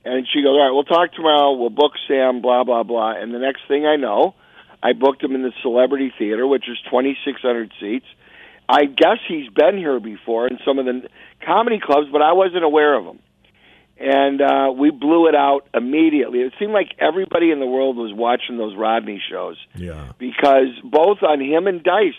[0.06, 1.54] And she goes, "All right, we'll talk tomorrow.
[1.54, 2.42] We'll book Sam.
[2.42, 4.36] Blah blah blah." And the next thing I know,
[4.84, 8.06] I booked him in the Celebrity Theater, which is twenty six hundred seats.
[8.70, 11.10] I guess he's been here before in some of the
[11.44, 13.20] comedy clubs, but I wasn't aware of him.
[14.00, 16.40] And uh, we blew it out immediately.
[16.40, 20.14] It seemed like everybody in the world was watching those Rodney shows Yeah.
[20.18, 22.14] because both on him and Dice,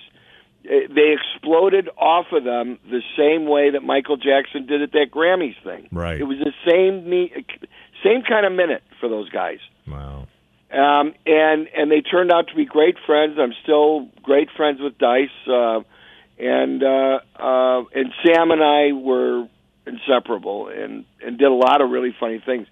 [0.66, 5.06] eh, they exploded off of them the same way that Michael Jackson did at that
[5.10, 5.88] Grammys thing.
[5.90, 6.20] Right.
[6.20, 7.32] It was the same me,
[8.04, 9.58] same kind of minute for those guys.
[9.88, 10.26] Wow.
[10.70, 13.38] Um, and and they turned out to be great friends.
[13.40, 15.81] I'm still great friends with Dice, uh,
[16.38, 19.48] and uh, uh, and Sam and I were
[19.90, 22.66] inseparable, and and did a lot of really funny things.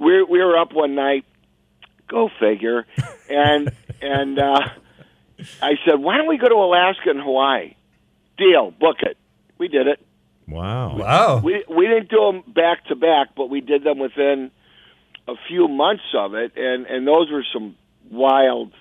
[0.00, 1.24] We we were up one night,
[2.08, 2.86] go figure,
[3.30, 4.60] and and uh,
[5.62, 7.74] I said, why don't we go to Alaska and Hawaii?
[8.36, 9.16] Deal, book it.
[9.58, 10.04] We did it.
[10.48, 10.96] Wow.
[10.96, 11.40] Wow.
[11.42, 14.50] We we didn't do them back to back, but we did them within
[15.26, 17.76] a few months of it, and and those were some
[18.10, 18.72] wild,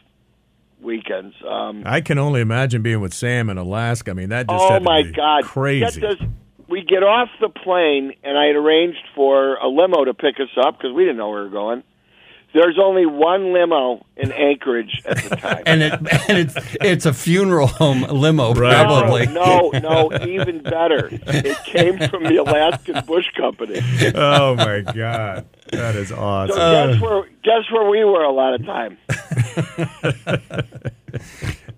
[0.82, 1.36] weekends.
[1.48, 4.12] Um, I can only imagine being with Sam in Alaska.
[4.12, 5.44] I mean, that just oh had to my be God!
[5.46, 6.02] crazy.
[6.02, 6.30] Get this.
[6.74, 10.50] We get off the plane, and I had arranged for a limo to pick us
[10.58, 11.84] up because we didn't know where we were going.
[12.52, 15.64] There's only one limo in Anchorage at the time.
[15.68, 18.74] and it and it's it's a funeral home limo Right.
[18.86, 19.26] probably.
[19.28, 21.10] No, no, no, even better.
[21.12, 23.80] It came from the Alaskan Bush Company.
[24.16, 26.56] oh my God, that is awesome!
[26.56, 26.92] So awesome.
[26.94, 28.98] guess where guess where we were a lot of time.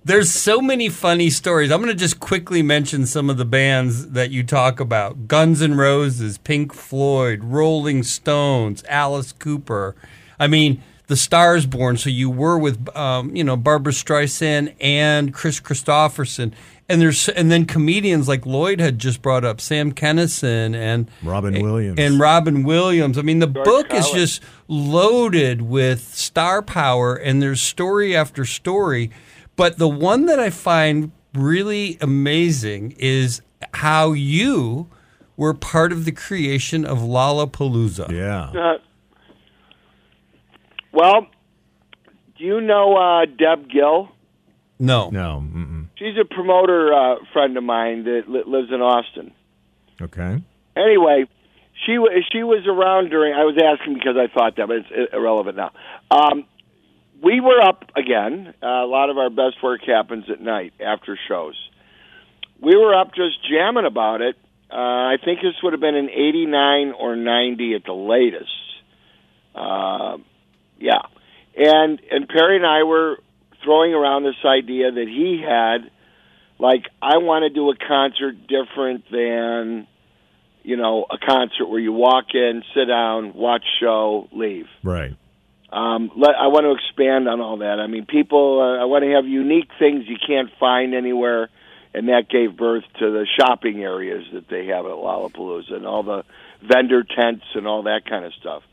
[0.03, 1.71] There's so many funny stories.
[1.71, 5.61] I'm going to just quickly mention some of the bands that you talk about: Guns
[5.61, 9.95] N' Roses, Pink Floyd, Rolling Stones, Alice Cooper.
[10.39, 11.97] I mean, The Stars Born.
[11.97, 16.53] So you were with, um, you know, Barbra Streisand and Kris Kristofferson,
[16.87, 21.59] and there's and then comedians like Lloyd had just brought up Sam Kinison and Robin
[21.61, 21.99] Williams.
[21.99, 23.17] and Robin Williams.
[23.17, 29.09] I mean, the book is just loaded with star power, and there's story after story.
[29.55, 33.41] But the one that I find really amazing is
[33.73, 34.87] how you
[35.37, 38.09] were part of the creation of Lollapalooza.
[38.11, 38.49] yeah.
[38.51, 38.77] Uh,
[40.93, 41.27] well,
[42.37, 44.09] do you know uh, Deb Gill?
[44.79, 45.09] No.
[45.09, 45.43] No.
[45.45, 45.74] Mm-mm.
[46.05, 49.31] She's a promoter uh, friend of mine that li- lives in Austin.
[49.99, 50.43] Okay.
[50.77, 51.25] Anyway,
[51.83, 53.33] she wa she was around during.
[53.33, 55.71] I was asking because I thought that, but it's irrelevant now.
[56.11, 56.45] Um,
[57.23, 58.53] we were up again.
[58.61, 61.55] Uh, a lot of our best work happens at night after shows.
[62.61, 64.35] We were up just jamming about it.
[64.69, 68.51] Uh, I think this would have been in '89 or '90 at the latest.
[69.55, 70.17] Uh,
[70.77, 71.01] yeah,
[71.57, 73.17] and and Perry and I were
[73.65, 75.89] throwing around this idea that he had,
[76.59, 79.87] like, I want to do a concert different than
[80.65, 84.65] you know, a concert where you walk in, sit down, watch show, leave.
[84.83, 85.15] Right.
[85.71, 87.79] Um, let, I want to expand on all that.
[87.79, 91.49] I mean, people, uh, I want to have unique things you can't find anywhere,
[91.93, 96.01] and that gave birth to the shopping areas that they have at Lollapalooza and all
[96.01, 96.23] the
[96.63, 98.63] vendor tents and all that kind of stuff.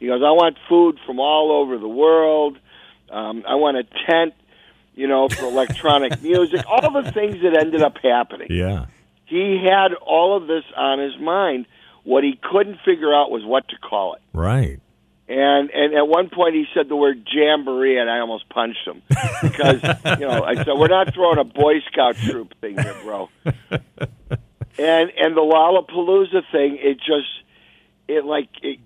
[0.00, 2.58] He goes, I want food from all over the world.
[3.10, 4.34] Um, I want a tent,
[4.94, 6.64] you know, for electronic music.
[6.68, 8.86] All the things that ended up happening Yeah.
[9.26, 11.66] he had all of this on his mind.
[12.04, 14.22] What he couldn't figure out was what to call it.
[14.32, 14.80] Right.
[15.28, 19.02] And and at one point he said the word jamboree, and I almost punched him
[19.40, 19.80] because
[20.18, 23.30] you know I said we're not throwing a Boy Scout troop thing here, bro.
[24.78, 27.28] And and the Lollapalooza thing, it just
[28.08, 28.80] it like it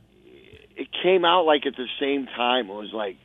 [0.76, 2.68] it came out like at the same time.
[2.68, 3.16] It was like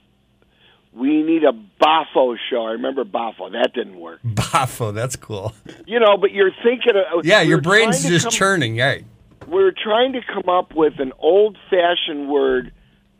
[0.94, 2.66] we need a Bafo show.
[2.66, 3.52] I remember Bafo.
[3.52, 4.20] That didn't work.
[4.24, 5.54] Bafo, that's cool.
[5.86, 8.78] You know, but you're thinking of Yeah, we your brain's just come- churning.
[8.78, 9.06] Right.
[9.48, 12.72] We are trying to come up with an old fashioned word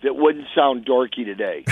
[0.04, 1.66] that wouldn't sound dorky today.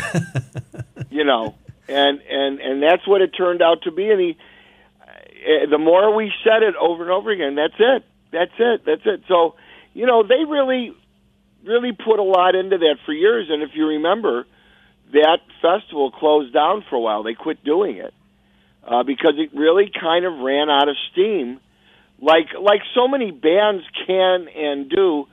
[1.09, 1.55] you know,
[1.87, 4.09] and and and that's what it turned out to be.
[4.09, 4.37] And he,
[5.01, 9.01] uh, the more we said it over and over again, that's it, that's it, that's
[9.05, 9.23] it.
[9.27, 9.55] So,
[9.93, 10.93] you know, they really,
[11.63, 13.47] really put a lot into that for years.
[13.49, 14.45] And if you remember,
[15.13, 17.23] that festival closed down for a while.
[17.23, 18.13] They quit doing it
[18.83, 21.59] uh, because it really kind of ran out of steam
[22.21, 25.27] like like so many bands can and do,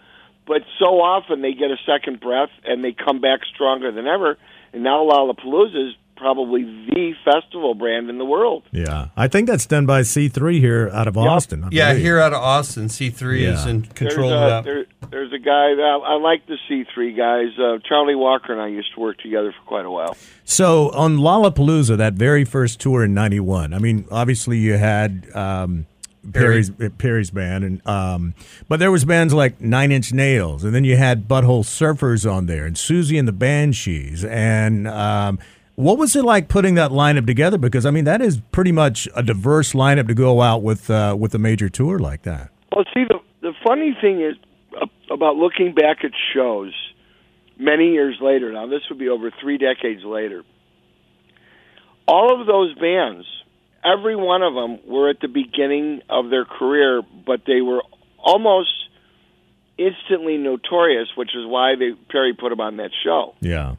[0.47, 4.39] but so often they get a second breath and they come back stronger than ever.
[4.72, 8.64] And now Lollapalooza is probably the festival brand in the world.
[8.73, 9.09] Yeah.
[9.17, 11.64] I think that's done by C3 here out of Austin.
[11.64, 12.03] I Yeah, believe.
[12.05, 14.64] here out of Austin, C3 is in control there's of a, that.
[14.64, 17.59] there, there's a guy that I like the C3 guys.
[17.59, 20.17] Uh, Charlie Walker and I used to work together for quite a while.
[20.45, 23.75] So on Lollapalooza, that very first tour in '91.
[23.75, 25.87] I mean, obviously you had um,
[26.33, 28.35] Perry's Perry's band, and um,
[28.69, 32.47] but there was bands like Nine Inch Nails, and then you had Butthole Surfers on
[32.47, 35.39] there, and Siouxsie and the Banshees, and um,
[35.77, 37.59] what was it like putting that lineup together?
[37.59, 41.14] Because I mean, that is pretty much a diverse lineup to go out with uh,
[41.18, 42.51] with a major tour like that.
[42.74, 44.37] Well, see, the the funny thing is
[44.81, 46.72] uh, about looking back at shows
[47.59, 48.53] many years later.
[48.53, 50.43] Now, this would be over three decades later.
[52.09, 53.27] All of those bands,
[53.85, 57.83] every one of them, were at the beginning of their career, but they were
[58.18, 58.70] almost
[59.77, 63.35] instantly notorious, which is why they Perry put them on that show.
[63.41, 63.77] Yeah,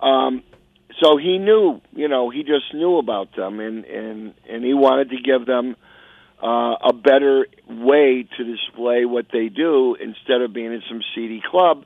[0.00, 0.42] Um,
[1.00, 5.10] so he knew, you know, he just knew about them, and and and he wanted
[5.10, 5.76] to give them
[6.42, 11.42] uh, a better way to display what they do instead of being in some seedy
[11.50, 11.84] club,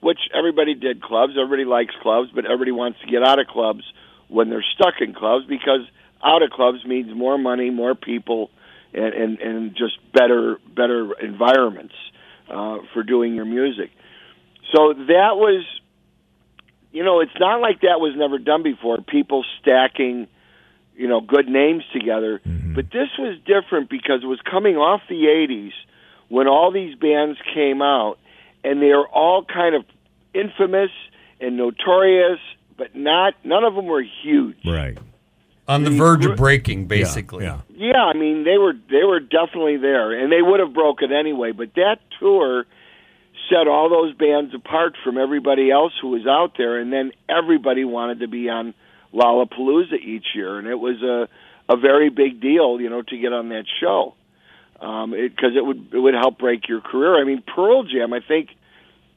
[0.00, 1.34] which everybody did clubs.
[1.36, 3.82] Everybody likes clubs, but everybody wants to get out of clubs
[4.28, 5.80] when they're stuck in clubs because
[6.24, 8.50] out of clubs means more money, more people,
[8.94, 11.94] and and, and just better better environments
[12.48, 13.90] uh, for doing your music.
[14.72, 15.64] So that was
[16.92, 18.98] you know, it's not like that was never done before.
[18.98, 20.28] People stacking
[20.96, 22.40] you know, good names together.
[22.46, 22.74] Mm-hmm.
[22.74, 25.72] But this was different because it was coming off the '80s
[26.28, 28.18] when all these bands came out,
[28.64, 29.84] and they were all kind of
[30.34, 30.90] infamous
[31.40, 32.38] and notorious,
[32.76, 34.58] but not none of them were huge.
[34.64, 34.98] Right.
[35.68, 37.44] On the verge of breaking, basically.
[37.44, 37.60] Yeah.
[37.74, 41.52] Yeah, I mean they were they were definitely there, and they would have broken anyway.
[41.52, 42.66] But that tour
[43.52, 47.84] set all those bands apart from everybody else who was out there, and then everybody
[47.84, 48.74] wanted to be on
[49.12, 51.28] Lollapalooza each year, and it was a
[51.68, 54.14] a very big deal, you know, to get on that show
[54.74, 57.20] because um, it, it would it would help break your career.
[57.20, 58.50] I mean, Pearl Jam, I think.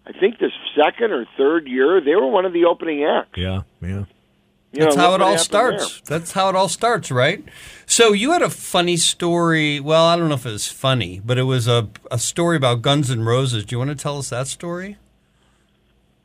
[0.07, 3.37] I think the second or third year they were one of the opening acts.
[3.37, 3.61] Yeah.
[3.81, 4.03] Yeah.
[4.75, 6.01] You That's know, how it all happened starts.
[6.01, 7.41] That's how it all starts, right?
[7.85, 9.79] So you had a funny story.
[9.79, 12.81] Well, I don't know if it was funny, but it was a, a story about
[12.81, 13.63] Guns N' Roses.
[13.63, 14.97] Do you want to tell us that story?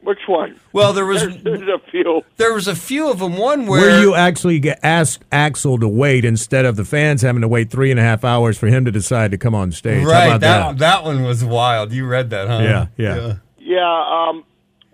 [0.03, 0.59] Which one?
[0.73, 2.23] Well, there was There's, there's a few.
[2.39, 3.37] there was a few of them.
[3.37, 7.49] One where, Where you actually asked Axl to wait instead of the fans having to
[7.49, 10.03] wait three and a half hours for him to decide to come on stage.
[10.03, 10.79] How right about that, that?
[10.79, 11.93] that one was wild.
[11.93, 12.59] You read that, huh?
[12.63, 13.35] Yeah, yeah.
[13.61, 14.45] Yeah, um,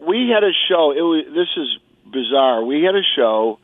[0.06, 0.90] we had a show.
[0.90, 1.78] It was this is
[2.16, 2.64] bizarre.
[2.64, 3.58] We had a show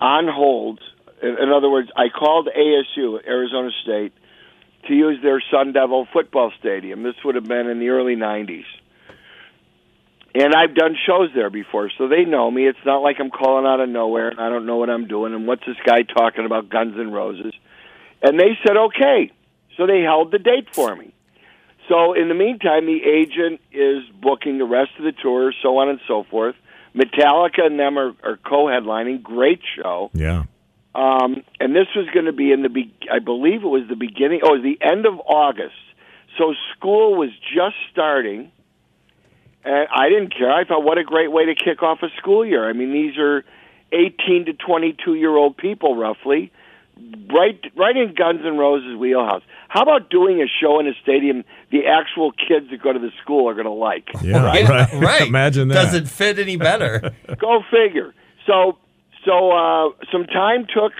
[0.00, 0.80] on hold.
[1.22, 4.12] In, other words, I called ASU, Arizona State,
[4.88, 7.02] to use their Sun Devil football stadium.
[7.02, 8.66] This would have been in the early '90s,
[10.34, 12.66] and I've done shows there before, so they know me.
[12.66, 15.32] It's not like I'm calling out of nowhere and I don't know what I'm doing.
[15.32, 17.54] And what's this guy talking about Guns N' Roses?
[18.20, 19.30] And they said okay,
[19.76, 21.14] so they held the date for me.
[21.88, 25.88] So in the meantime, the agent is booking the rest of the tour, so on
[25.88, 26.56] and so forth.
[26.94, 29.22] Metallica and them are, are co-headlining.
[29.22, 30.10] Great show.
[30.14, 30.44] Yeah.
[30.94, 33.96] Um, and this was going to be in the, be- I believe it was the
[33.96, 35.74] beginning, oh, it was the end of August.
[36.38, 38.52] So school was just starting.
[39.64, 40.52] And I didn't care.
[40.52, 42.68] I thought, what a great way to kick off a school year.
[42.68, 43.44] I mean, these are
[43.92, 46.52] 18 to 22 year old people, roughly,
[47.32, 49.42] right, right in Guns N' Roses' wheelhouse.
[49.68, 53.10] How about doing a show in a stadium the actual kids that go to the
[53.22, 54.08] school are going to like?
[54.22, 54.54] Yeah.
[54.54, 54.92] Yeah, Right.
[54.94, 55.28] right.
[55.28, 55.74] Imagine that.
[55.74, 57.12] Does it fit any better?
[57.38, 58.14] Go figure.
[58.46, 58.78] So,
[59.24, 60.92] so uh, some time took,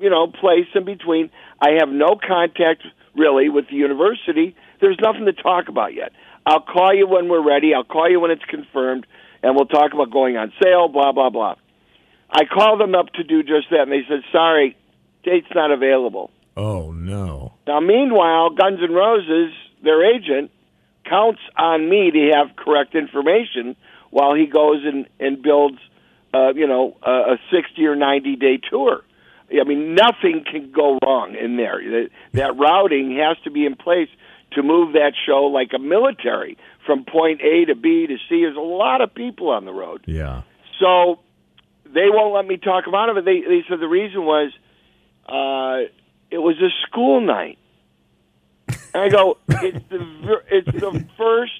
[0.00, 1.30] you know, place in between.
[1.60, 2.82] I have no contact
[3.16, 4.54] really with the university.
[4.80, 6.12] There's nothing to talk about yet.
[6.46, 7.72] I'll call you when we're ready.
[7.74, 9.06] I'll call you when it's confirmed,
[9.42, 10.88] and we'll talk about going on sale.
[10.88, 11.54] Blah blah blah.
[12.30, 14.76] I called them up to do just that, and they said, "Sorry,
[15.24, 17.54] date's not available." Oh no.
[17.66, 19.52] Now, meanwhile, Guns N' Roses,
[19.82, 20.50] their agent,
[21.04, 23.76] counts on me to have correct information
[24.10, 25.78] while he goes and, and builds,
[26.32, 29.02] uh, you know, a, a 60 or 90 day tour.
[29.50, 31.78] I mean, nothing can go wrong in there.
[31.78, 34.08] That, that routing has to be in place
[34.52, 36.56] to move that show like a military
[36.86, 38.42] from point A to B to C.
[38.42, 40.02] There's a lot of people on the road.
[40.06, 40.42] Yeah.
[40.80, 41.20] So
[41.84, 43.14] they won't let me talk about it.
[43.16, 44.52] But they they said the reason was
[45.26, 45.88] uh,
[46.30, 47.58] it was a school night.
[48.68, 51.52] And I go, it's the ver- it's the first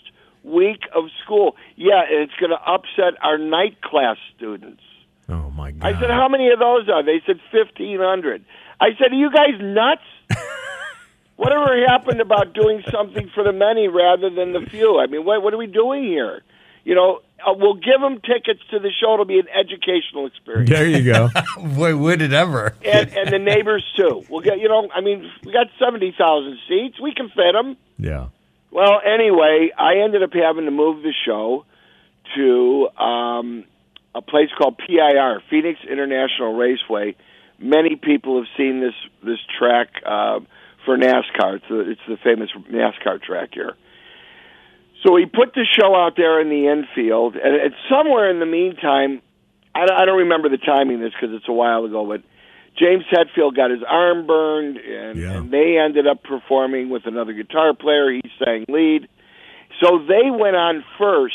[0.42, 1.56] week of school.
[1.76, 4.82] Yeah, and it's going to upset our night class students.
[5.28, 5.94] Oh my God.
[5.94, 7.02] I said, how many of those are?
[7.02, 8.44] They said fifteen hundred.
[8.80, 10.02] I said, are you guys nuts?
[11.36, 15.00] Whatever happened about doing something for the many rather than the few?
[15.00, 16.42] I mean, what what are we doing here?
[16.85, 19.14] You know, uh, we'll give them tickets to the show.
[19.14, 20.70] It'll be an educational experience.
[20.70, 21.28] There you go.
[21.74, 22.74] Boy, would it ever?
[22.85, 24.24] and and the neighbors too.
[24.28, 24.89] We'll get you know.
[24.95, 27.01] I mean, we got seventy thousand seats.
[27.01, 27.76] We can fit them.
[27.99, 28.28] yeah.
[28.70, 31.64] Well, anyway, I ended up having to move the show
[32.35, 33.64] to um,
[34.16, 37.14] a place called PIR, Phoenix International Raceway.
[37.61, 40.41] Many people have seen this this track uh,
[40.85, 41.57] for NASCAR.
[41.57, 43.74] It's the, it's the famous NASCAR track here.
[45.05, 48.46] So we put the show out there in the infield, and it's somewhere in the
[48.46, 49.20] meantime.
[49.74, 52.22] I don't, I don't remember the timing of this because it's a while ago, but
[52.78, 55.32] James Hetfield got his arm burned, and, Yeah.
[55.38, 58.11] and they ended up performing with another guitar player.
[58.12, 59.09] He sang lead.
[59.82, 61.34] So they went on first,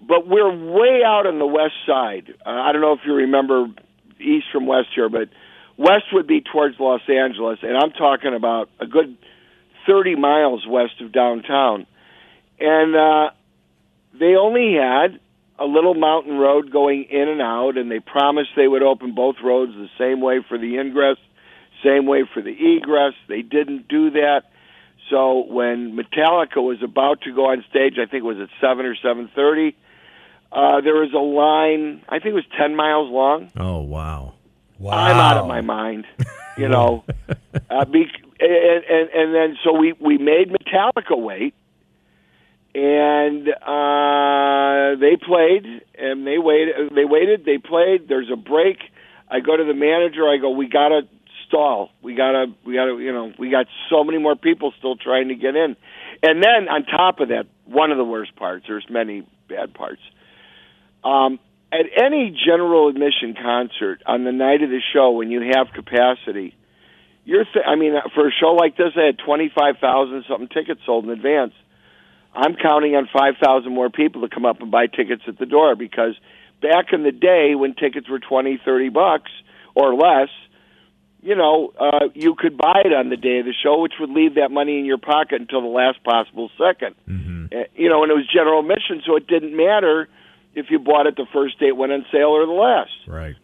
[0.00, 2.32] but we're way out on the west side.
[2.44, 3.66] Uh, I don't know if you remember
[4.18, 5.28] east from west here, but
[5.76, 9.16] west would be towards Los Angeles, and I'm talking about a good
[9.86, 11.86] 30 miles west of downtown.
[12.58, 13.30] And uh,
[14.18, 15.20] they only had
[15.58, 19.36] a little mountain road going in and out, and they promised they would open both
[19.42, 21.18] roads the same way for the ingress,
[21.82, 23.14] same way for the egress.
[23.28, 24.42] They didn't do that.
[25.10, 28.86] So when Metallica was about to go on stage, I think it was at seven
[28.86, 29.76] or seven thirty.
[30.50, 32.02] Uh, there was a line.
[32.08, 33.50] I think it was ten miles long.
[33.56, 34.34] Oh wow.
[34.78, 34.92] Wow.
[34.96, 36.06] I'm out of my mind.
[36.56, 37.04] You know,
[37.68, 38.06] uh, be,
[38.40, 41.54] and, and and then so we we made Metallica wait,
[42.76, 45.64] and uh, they played
[45.98, 46.92] and they waited.
[46.94, 47.46] They waited.
[47.46, 48.06] They played.
[48.06, 48.76] There's a break.
[49.30, 50.28] I go to the manager.
[50.28, 51.08] I go, we gotta
[51.48, 51.90] stall.
[52.02, 55.34] We gotta, we gotta, you know, we got so many more people still trying to
[55.34, 55.74] get in.
[56.22, 58.66] And then on top of that, one of the worst parts.
[58.68, 60.02] There's many bad parts.
[61.02, 61.38] Um,
[61.72, 66.54] at any general admission concert on the night of the show, when you have capacity,
[67.24, 67.44] you're.
[67.44, 70.82] Th- I mean, for a show like this, I had twenty five thousand something tickets
[70.84, 71.54] sold in advance.
[72.36, 75.46] I'm counting on five thousand more people to come up and buy tickets at the
[75.46, 76.14] door because
[76.62, 79.30] back in the day when tickets were twenty, thirty bucks
[79.74, 80.28] or less,
[81.22, 84.10] you know, uh, you could buy it on the day of the show, which would
[84.10, 87.46] leave that money in your pocket until the last possible 2nd Mm-hmm.
[87.52, 90.08] Uh, you know, and it was general admission, so it didn't matter
[90.54, 92.90] if you bought it the first day it went on sale or the last.
[93.06, 93.36] Right.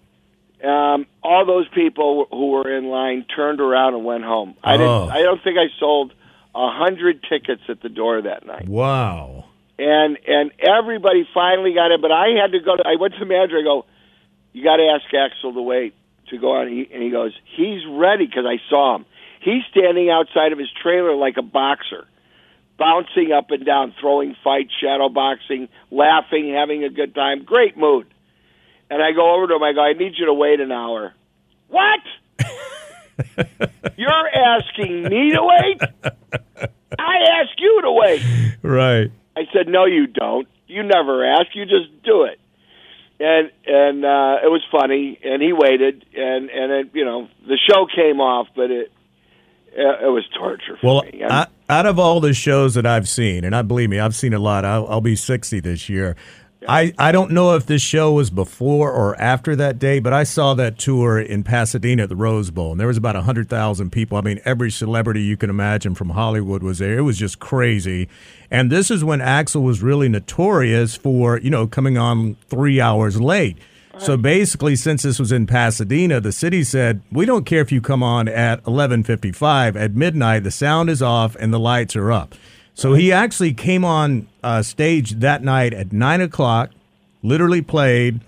[0.65, 4.55] Um, all those people who were in line turned around and went home.
[4.65, 4.79] I Oh.
[4.79, 5.11] didn't.
[5.11, 6.13] I don't think I sold
[6.55, 9.45] a hundred tickets at the door that night Wow.
[9.79, 12.01] and and everybody finally got it.
[12.03, 12.77] But I had to go.
[12.77, 13.59] To, I went to the manager.
[13.59, 13.85] I go,
[14.53, 15.95] you got to ask Axl to wait
[16.29, 16.69] to go on.
[16.69, 19.07] He, and he goes, he's ready because I saw him.
[19.41, 22.07] He's standing outside of his trailer like a boxer,
[22.79, 28.07] bouncing up and down, throwing fights, shadow boxing, laughing, having a good time, great mood.
[28.91, 29.63] And I go over to him.
[29.63, 31.13] I go, I need you to wait an hour.
[31.69, 32.01] What?
[33.97, 35.81] You're asking me to wait?
[36.99, 38.23] I ask you to wait.
[38.63, 39.11] Right.
[39.37, 40.47] I said, "No, you don't.
[40.67, 41.55] You never ask.
[41.55, 42.39] You just do it."
[43.21, 47.59] And and uh, it was funny, and he waited, and and it, you know the
[47.69, 48.93] show came off, but it
[49.75, 51.25] it was torture for Well, me.
[51.25, 54.35] I, out of all the shows that I've seen, and I believe me, I've seen
[54.35, 54.65] a lot.
[54.65, 56.17] I'll, I'll be sixty this year.
[56.69, 60.25] I, I don't know if this show was before or after that day, but I
[60.25, 63.91] saw that tour in Pasadena at the Rose Bowl, and there was about hundred thousand
[63.91, 64.17] people.
[64.17, 66.99] I mean, every celebrity you can imagine from Hollywood was there.
[66.99, 68.09] It was just crazy.
[68.51, 73.21] And this is when Axl was really notorious for you know coming on three hours
[73.21, 73.59] late.
[73.99, 77.81] So basically, since this was in Pasadena, the city said, "We don't care if you
[77.81, 80.45] come on at 11:55 at midnight.
[80.45, 82.35] The sound is off and the lights are up."
[82.75, 86.71] So he actually came on uh, stage that night at nine o'clock,
[87.23, 88.21] literally played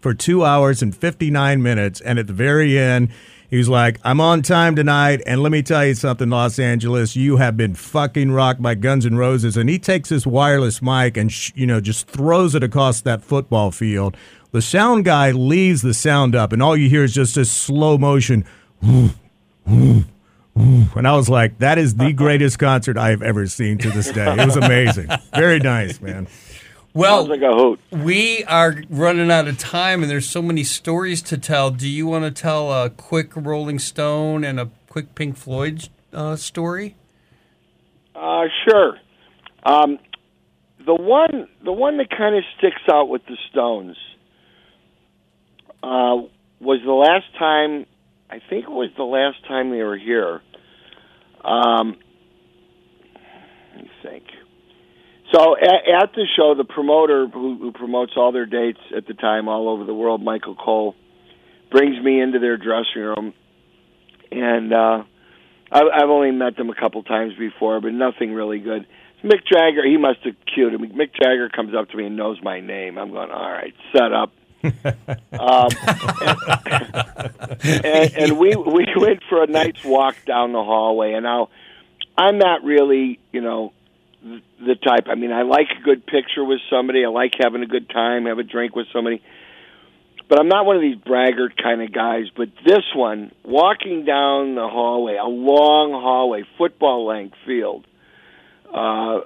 [0.00, 3.10] for two hours and 59 minutes, and at the very end.
[3.50, 7.14] He was like, I'm on time tonight, and let me tell you something, Los Angeles.
[7.14, 9.56] You have been fucking rocked by Guns N' Roses.
[9.56, 13.22] And he takes his wireless mic and, sh- you know, just throws it across that
[13.22, 14.16] football field.
[14.50, 17.96] The sound guy leaves the sound up, and all you hear is just this slow
[17.96, 18.44] motion.
[20.56, 24.32] And I was like, that is the greatest concert I've ever seen to this day.
[24.38, 25.08] It was amazing.
[25.34, 26.28] Very nice, man.
[26.92, 27.80] Well, like a hoot.
[27.90, 31.72] we are running out of time, and there's so many stories to tell.
[31.72, 36.36] Do you want to tell a quick Rolling Stone and a quick Pink Floyd uh,
[36.36, 36.94] story?
[38.14, 38.96] Uh, sure.
[39.64, 39.98] Um,
[40.86, 43.96] the one, the one that kind of sticks out with the Stones
[45.82, 46.22] uh,
[46.60, 47.86] was the last time.
[48.30, 50.40] I think it was the last time they were here.
[51.44, 51.96] Um,
[53.74, 54.24] let me think.
[55.32, 59.14] So at, at the show, the promoter who, who promotes all their dates at the
[59.14, 60.94] time all over the world, Michael Cohl,
[61.70, 63.34] brings me into their dressing room,
[64.30, 65.02] and uh,
[65.72, 68.86] I, I've only met them a couple times before, but nothing really good.
[69.24, 70.82] Mick Jagger, he must have cued him.
[70.92, 72.98] Mick Jagger comes up to me and knows my name.
[72.98, 74.32] I'm going, all right, set up.
[74.64, 75.68] Um,
[77.62, 81.12] and, and we we went for a night's walk down the hallway.
[81.12, 81.48] And now,
[82.16, 83.72] I'm not really, you know,
[84.22, 85.06] the type.
[85.08, 87.04] I mean, I like a good picture with somebody.
[87.04, 89.22] I like having a good time, have a drink with somebody.
[90.26, 92.24] But I'm not one of these braggart kind of guys.
[92.34, 97.86] But this one, walking down the hallway, a long hallway, football length field,
[98.72, 99.20] uh,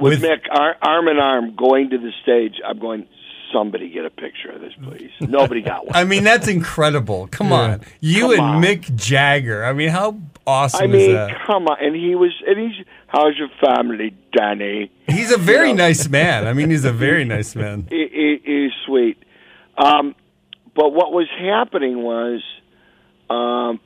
[0.00, 2.60] with, With- Mick ar- arm in arm going to the stage.
[2.66, 3.06] I'm going.
[3.52, 5.10] Somebody get a picture of this, please.
[5.20, 5.94] Nobody got one.
[5.94, 7.28] I mean, that's incredible.
[7.28, 8.62] Come on, you Come and on.
[8.62, 9.64] Mick Jagger.
[9.64, 10.94] I mean, how awesome is.
[10.94, 11.46] I is mean, that?
[11.46, 11.76] come on.
[11.80, 14.90] And he was, and he's, how's your family, Danny?
[15.06, 15.84] He's a very you know.
[15.84, 16.46] nice man.
[16.46, 17.86] I mean, he's a very nice man.
[17.90, 19.22] He, he, he's sweet.
[19.76, 20.14] Um,
[20.74, 22.42] but what was happening was,
[23.30, 23.80] um,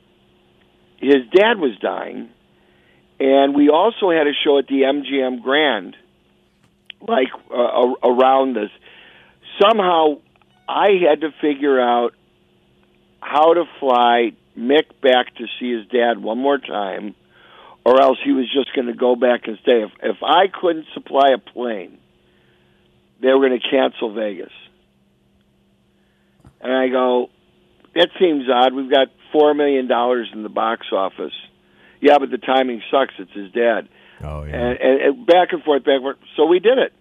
[0.97, 2.29] his dad was dying,
[3.19, 5.95] and we also had a show at the MGM Grand,
[7.07, 8.69] like uh, around this.
[9.61, 10.19] Somehow,
[10.67, 12.13] I had to figure out
[13.19, 17.15] how to fly Mick back to see his dad one more time,
[17.85, 19.83] or else he was just going to go back and stay.
[19.83, 21.97] If if I couldn't supply a plane,
[23.21, 24.51] they were going to cancel Vegas.
[26.61, 27.29] And I go,
[27.95, 28.73] that seems odd.
[28.73, 31.33] We've got four million dollars in the box office.
[32.01, 33.13] Yeah, but the timing sucks.
[33.17, 33.89] It's his dad.
[34.23, 34.55] Oh, yeah.
[34.55, 36.17] And, and, and back and forth, back and forth.
[36.35, 36.93] So we did it.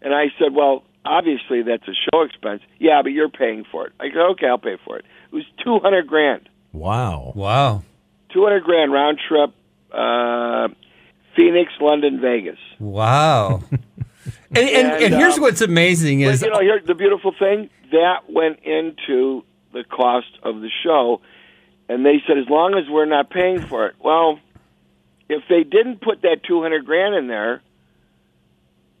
[0.00, 2.62] And I said, well, obviously that's a show expense.
[2.78, 3.92] Yeah, but you're paying for it.
[4.00, 5.04] I go, okay, I'll pay for it.
[5.32, 6.48] It was two hundred grand.
[6.72, 7.32] Wow.
[7.34, 7.82] Wow.
[8.32, 9.52] Two hundred grand round trip.
[9.92, 10.68] Uh,
[11.36, 12.58] Phoenix, London, Vegas.
[12.78, 13.62] Wow.
[13.70, 13.82] and,
[14.56, 17.70] and, and, And, here's um, what's amazing But is you know, here the beautiful thing
[17.92, 21.20] that went into the cost of the show,
[21.88, 23.94] and they said as long as we're not paying for it.
[24.02, 24.40] Well,
[25.28, 27.62] if they didn't put that two hundred grand in there,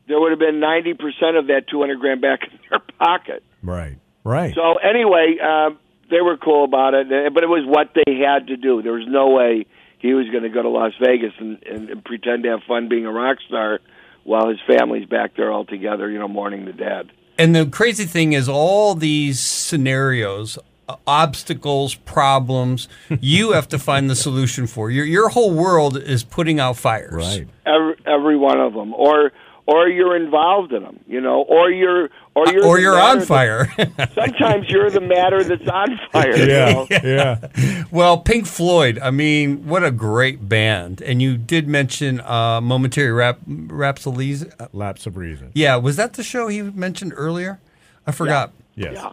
[0.08, 3.42] there would have been ninety percent of that two hundred grand back in their pocket.
[3.62, 3.98] Right.
[4.24, 4.54] Right.
[4.54, 5.78] So anyway, um,
[6.10, 8.82] they were cool about it, uh, but it was what they had to do.
[8.82, 9.66] There was no way
[9.98, 12.88] he was going to go to Las Vegas and, and, and pretend to have fun
[12.88, 13.80] being a rock star
[14.24, 17.10] while his family's back there all together, you know, mourning the dad.
[17.38, 22.88] And the crazy thing is, all these scenarios, uh, obstacles, problems,
[23.20, 24.90] you have to find the solution for.
[24.90, 27.14] Your your whole world is putting out fires.
[27.14, 27.48] right.
[27.64, 29.32] Every, every one of them, or
[29.68, 33.66] or you're involved in them, you know, or you're or you're Or you're on fire.
[33.76, 36.34] that- sometimes you're the matter that's on fire.
[36.36, 36.86] you know?
[36.90, 37.48] Yeah.
[37.90, 38.98] well, Pink Floyd.
[39.02, 41.02] I mean, what a great band!
[41.02, 44.44] And you did mention uh, momentary rap rhapsodies.
[44.58, 45.50] Uh, Lapse of reason.
[45.54, 47.60] Yeah, was that the show he mentioned earlier?
[48.06, 48.52] I forgot.
[48.74, 48.94] Yes.
[48.94, 49.12] Yeah.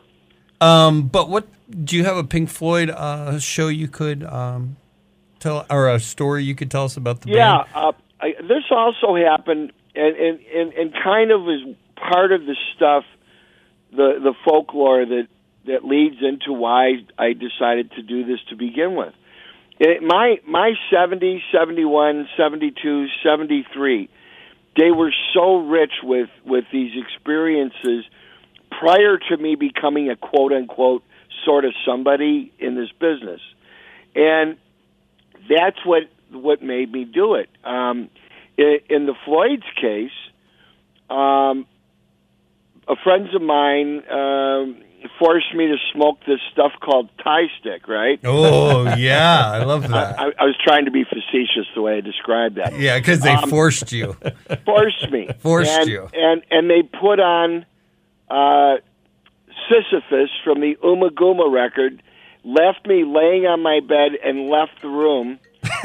[0.61, 1.47] Um, but what
[1.83, 4.77] do you have a Pink Floyd uh, show you could um,
[5.39, 7.67] tell, or a story you could tell us about the Yeah, band?
[7.75, 7.91] uh,
[8.21, 13.03] I, this also happened, and, and and and kind of is part of the stuff,
[13.91, 15.27] the the folklore that
[15.65, 19.13] that leads into why I decided to do this to begin with.
[19.79, 24.09] It, my my 70, 71, 72, 73,
[24.77, 28.05] they were so rich with with these experiences
[28.71, 31.03] prior to me becoming a quote unquote
[31.43, 33.41] sort of somebody in this business,
[34.15, 34.57] and
[35.49, 37.49] that's what what made me do it.
[37.63, 38.09] Um,
[38.57, 40.11] in, in the Floyd's case,
[41.09, 41.65] um,
[42.87, 44.77] a friends of mine um,
[45.19, 47.87] forced me to smoke this stuff called Thai stick.
[47.87, 48.19] Right?
[48.23, 50.19] Oh yeah, I love that.
[50.19, 52.77] I, I was trying to be facetious the way I described that.
[52.77, 54.15] Yeah, because they Um, forced you.
[54.65, 55.29] Forced me.
[55.39, 56.09] Forced and, you.
[56.13, 57.65] And and they put on
[58.29, 58.75] uh,
[59.69, 62.01] Sisyphus from the Ummagumma record.
[62.43, 65.39] Left me laying on my bed and left the room.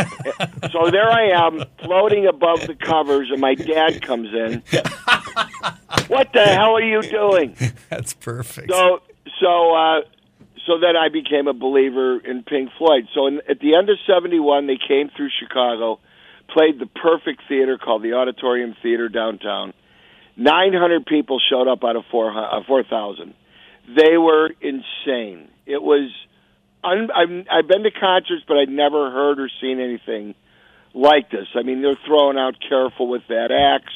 [0.73, 4.63] so there I am, floating above the covers, and my dad comes in.
[6.09, 7.57] what the hell are you doing?
[7.89, 8.71] That's perfect.
[8.71, 9.01] So
[9.41, 10.01] so uh,
[10.67, 13.09] so then I became a believer in Pink Floyd.
[13.15, 15.99] So in, at the end of '71, they came through Chicago,
[16.49, 19.73] played the perfect theater called the Auditorium Theater downtown.
[20.37, 22.63] 900 people showed up out of 4,000.
[22.63, 23.35] Uh, 4,000.
[23.95, 25.49] they were insane.
[25.67, 26.11] It was.
[26.83, 30.35] Un, I've, I've been to concerts, but I'd never heard or seen anything
[30.95, 31.47] like this.
[31.55, 33.93] I mean, they're throwing out "Careful with That Axe"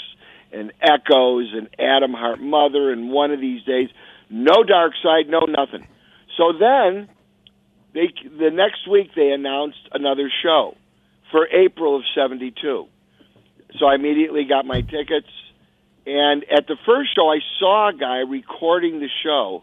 [0.53, 3.89] and "Echoes" and "Atom Heart Mother" and "One of These Days."
[4.31, 5.87] No Dark Side, no nothing.
[6.37, 7.09] So then,
[7.95, 10.77] they the next week they announced another show
[11.31, 12.87] for April of '72.
[13.79, 15.31] So I immediately got my tickets,
[16.07, 19.63] and at the first show, I saw a guy recording the show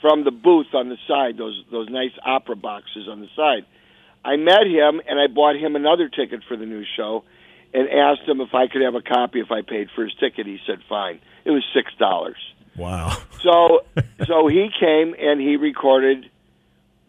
[0.00, 3.66] from the booth on the side, those those nice opera boxes on the side.
[4.24, 7.24] I met him and I bought him another ticket for the new show
[7.72, 10.46] and asked him if I could have a copy if I paid for his ticket.
[10.46, 11.20] He said fine.
[11.44, 12.38] It was six dollars.
[12.76, 13.16] Wow.
[13.42, 13.84] So
[14.26, 16.30] so he came and he recorded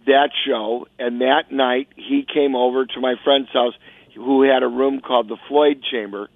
[0.05, 3.73] that show and that night he came over to my friend's house
[4.15, 6.29] who had a room called the Floyd Chamber.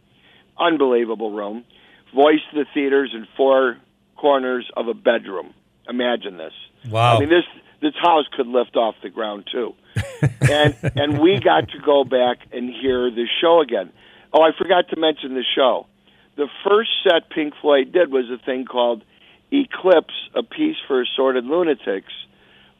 [0.57, 1.65] Unbelievable room.
[2.13, 3.77] Voiced the theaters in four
[4.15, 5.53] corners of a bedroom.
[5.87, 6.53] Imagine this.
[6.89, 7.17] Wow.
[7.17, 7.45] I mean, this
[7.81, 9.73] this house could lift off the ground too.
[10.49, 13.91] and and we got to go back and hear the show again.
[14.33, 15.87] Oh, I forgot to mention the show.
[16.35, 19.03] The first set Pink Floyd did was a thing called
[19.51, 22.11] Eclipse, a piece for assorted lunatics,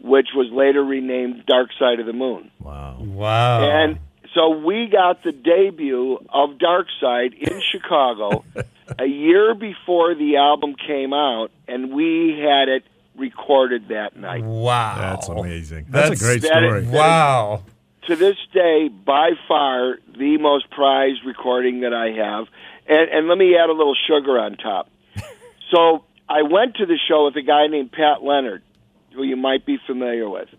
[0.01, 2.51] which was later renamed Dark Side of the Moon.
[2.60, 2.97] Wow.
[2.99, 3.70] wow.
[3.70, 3.99] And
[4.34, 8.43] so we got the debut of Dark Side in Chicago
[8.99, 12.84] a year before the album came out, and we had it
[13.18, 14.43] recorded that night.
[14.43, 14.95] wow.
[14.97, 15.86] That's amazing.
[15.89, 16.86] That's- That's, a great that is- story.
[16.88, 17.63] Wow.
[18.07, 22.45] To this day, by far the most prized recording that I have.
[22.88, 24.89] And, and let me add a little sugar on top.
[25.72, 28.61] so I went to the show with a guy named Pat Leonard,
[29.16, 30.49] who you might be familiar with.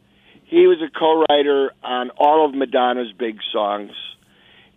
[0.45, 3.93] He was a co-writer on all of Madonna's big songs,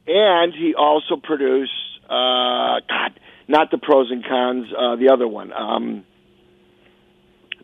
[0.05, 1.71] and he also produced
[2.05, 5.51] uh, God, not the pros and cons, uh, the other one.
[5.53, 6.05] Um,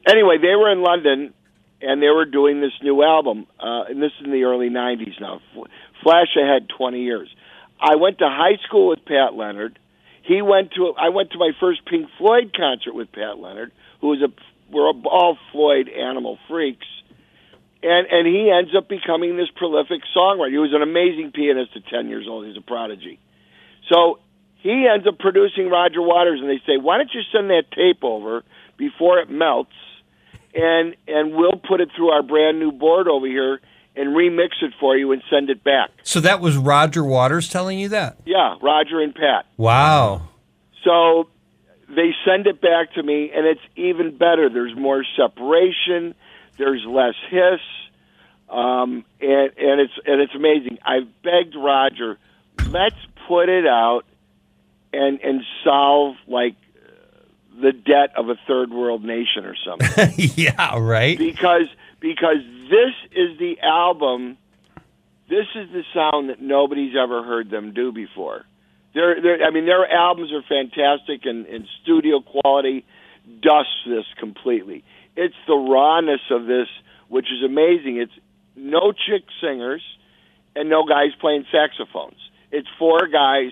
[0.07, 1.33] anyway, they were in London,
[1.81, 5.19] and they were doing this new album, uh, and this is in the early '90s
[5.19, 5.41] now.
[6.03, 7.29] Flash ahead 20 years.
[7.79, 9.79] I went to high school with Pat Leonard.
[10.23, 14.07] He went to I went to my first Pink Floyd concert with Pat Leonard, who
[14.07, 14.31] was a
[14.71, 16.87] we're all Floyd animal freaks.
[17.83, 20.51] and and he ends up becoming this prolific songwriter.
[20.51, 22.47] He was an amazing pianist at ten years old.
[22.47, 23.19] He's a prodigy.
[23.91, 24.19] So
[24.63, 28.03] he ends up producing Roger Waters, and they say, "Why don't you send that tape
[28.03, 28.43] over
[28.77, 29.75] before it melts,
[30.55, 33.59] and and we'll put it through our brand new board over here."
[33.97, 35.89] And remix it for you and send it back.
[36.03, 38.17] So that was Roger Waters telling you that?
[38.25, 39.45] Yeah, Roger and Pat.
[39.55, 40.27] Wow.
[40.83, 41.29] So
[41.87, 44.49] they send it back to me, and it's even better.
[44.49, 46.13] There's more separation.
[46.57, 47.61] There's less hiss,
[48.49, 50.79] um, and and it's and it's amazing.
[50.85, 52.17] I've begged Roger,
[52.69, 52.95] let's
[53.27, 54.03] put it out
[54.93, 56.55] and and solve like
[57.61, 60.13] the debt of a third world nation or something.
[60.35, 61.17] yeah, right.
[61.17, 61.67] Because
[61.99, 64.37] because this is the album.
[65.27, 68.45] This is the sound that nobody's ever heard them do before.
[68.93, 72.85] They're, they're, I mean, their albums are fantastic and, and studio quality
[73.41, 74.83] dusts this completely.
[75.15, 76.67] It's the rawness of this,
[77.07, 77.97] which is amazing.
[77.97, 78.13] It's
[78.55, 79.81] no chick singers
[80.55, 82.17] and no guys playing saxophones.
[82.51, 83.51] It's four guys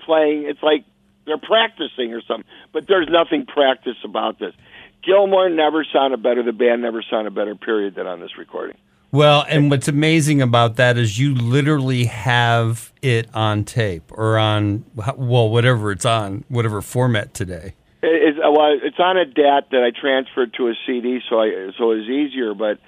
[0.00, 0.44] playing.
[0.48, 0.84] It's like
[1.26, 4.54] they're practicing or something, but there's nothing practice about this.
[5.02, 6.42] Gilmour never sounded better.
[6.42, 8.76] The band never sounded better, period, than on this recording.
[9.12, 14.84] Well, and what's amazing about that is you literally have it on tape or on,
[15.16, 17.74] well, whatever it's on, whatever format today.
[18.02, 21.40] It, it, uh, well, it's on a DAT that I transferred to a CD, so
[21.40, 22.54] I so it was easier.
[22.54, 22.80] But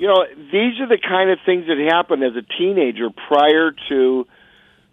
[0.00, 4.26] you know, these are the kind of things that happen as a teenager prior to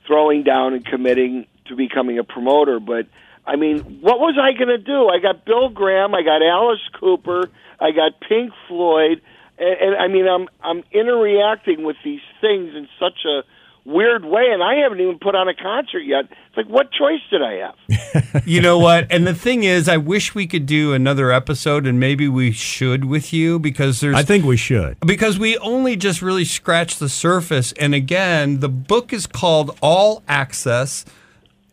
[0.06, 2.80] throwing down and committing to becoming a promoter.
[2.80, 3.08] But
[3.46, 5.08] I mean, what was I going to do?
[5.08, 7.50] I got Bill Graham, I got Alice Cooper,
[7.80, 9.22] I got Pink Floyd,
[9.58, 13.44] and, and I mean, I'm I'm interreacting with these things in such a
[13.86, 16.26] weird way, and I haven't even put on a concert yet.
[16.26, 18.44] It's like, what choice did I have?
[18.46, 19.12] you know what?
[19.12, 23.06] And the thing is, I wish we could do another episode, and maybe we should
[23.06, 25.00] with you because there's I think we should.
[25.02, 27.72] because we only just really scratched the surface.
[27.74, 31.06] And again, the book is called All Access.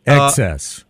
[0.05, 0.83] Excess.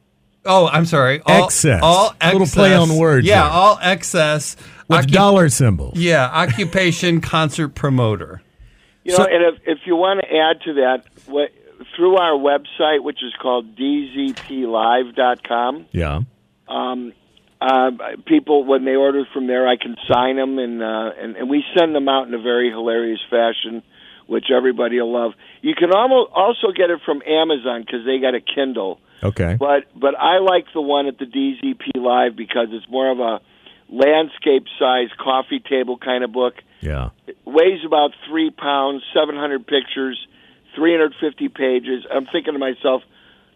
[0.46, 1.22] Oh, I'm sorry.
[1.26, 1.80] All, Excess.
[1.82, 3.52] All A little play on words Yeah, there.
[3.52, 4.56] all excess.
[4.90, 5.98] with Occup- dollar symbols.
[5.98, 8.42] Yeah, occupation concert promoter.
[9.06, 11.50] You know, and if, if you want to add to that, what,
[11.96, 13.76] through our website, which is called
[14.74, 16.22] dzplive.com, Yeah.
[16.68, 17.14] um,
[17.62, 17.92] uh,
[18.26, 21.64] people when they order from there, I can sign them, and, uh, and and we
[21.78, 23.82] send them out in a very hilarious fashion,
[24.28, 25.34] which everybody will love.
[25.62, 29.00] You can almost also get it from Amazon because they got a Kindle.
[29.22, 29.56] Okay.
[29.60, 33.40] But but I like the one at the DZP Live because it's more of a
[33.90, 36.56] landscape size coffee table kind of book.
[36.82, 37.10] Yeah.
[37.28, 40.18] It weighs about three pounds, seven hundred pictures,
[40.76, 42.06] three hundred fifty pages.
[42.14, 43.04] I'm thinking to myself,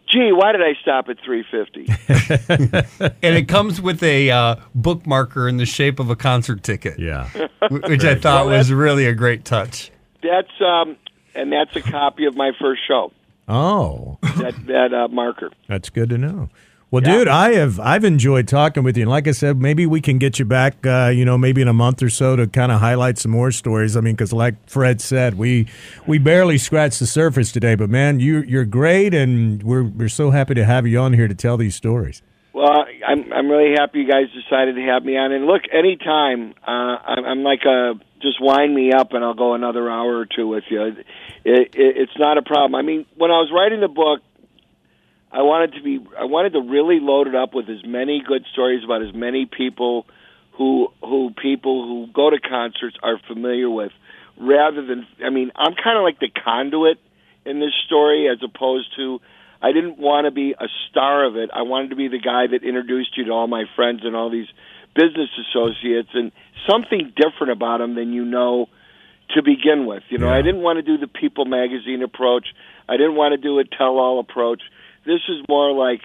[0.09, 1.88] gee, why did I stop at three fifty?
[3.22, 7.30] And it comes with a uh, bookmarker in the shape of a concert ticket, Yeah.
[7.70, 9.91] which I thought was really a great touch.
[10.22, 10.97] That's um,
[11.36, 13.11] and that's a copy of my first show.
[13.47, 15.51] Oh, That that uh, marker.
[15.68, 16.49] that's good to know.
[16.89, 19.99] Well, dude, I have I've enjoyed talking with you, and like I said, maybe we
[19.99, 20.86] can get you back.
[20.86, 23.51] Uh, you know, maybe in a month or so to kind of highlight some more
[23.51, 23.97] stories.
[23.97, 25.68] I mean, because like Fred said, we
[26.05, 27.76] we barely scratched the surface today.
[27.76, 31.28] But man, you you're great, and we're we're so happy to have you on here
[31.28, 32.22] to tell these stories.
[32.58, 35.32] Well, I'm I'm really happy you guys decided to have me on.
[35.32, 39.53] And look, anytime uh, I'm, I'm like a just wind me up, and I'll go
[39.53, 40.82] another hour or two with you.
[40.82, 40.97] It,
[41.45, 42.74] it, it's not a problem.
[42.74, 44.22] I mean, when I was writing the book,
[45.32, 48.43] I wanted to be I wanted to really load it up with as many good
[48.53, 50.08] stories about as many people
[50.53, 53.91] who who people who go to concerts are familiar with,
[54.36, 56.97] rather than I mean I'm kind of like the conduit
[57.45, 59.22] in this story as opposed to
[59.62, 61.49] I didn't want to be a star of it.
[61.53, 64.30] I wanted to be the guy that introduced you to all my friends and all
[64.30, 64.47] these
[64.95, 66.32] business associates and
[66.70, 68.68] something different about them than you know
[69.36, 70.03] to begin with.
[70.10, 70.36] You know, Yeah.
[70.36, 72.47] I didn't want to do the People magazine approach.
[72.88, 74.62] I didn't want to do a tell-all approach.
[75.05, 76.01] This is more like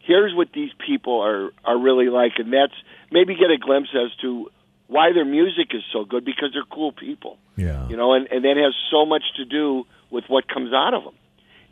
[0.00, 2.74] here's what these people are are really like, and that's
[3.10, 4.50] maybe get a glimpse as to
[4.88, 7.38] why their music is so good because they're cool people.
[7.56, 7.88] Yeah.
[7.88, 11.04] You know, and and that has so much to do with what comes out of
[11.04, 11.14] them.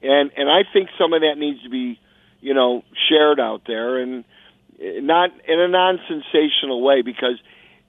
[0.02, 1.98] And and I think some of that needs to be,
[2.40, 4.24] you know, shared out there and
[4.80, 7.38] eh, not in a non-sensational way because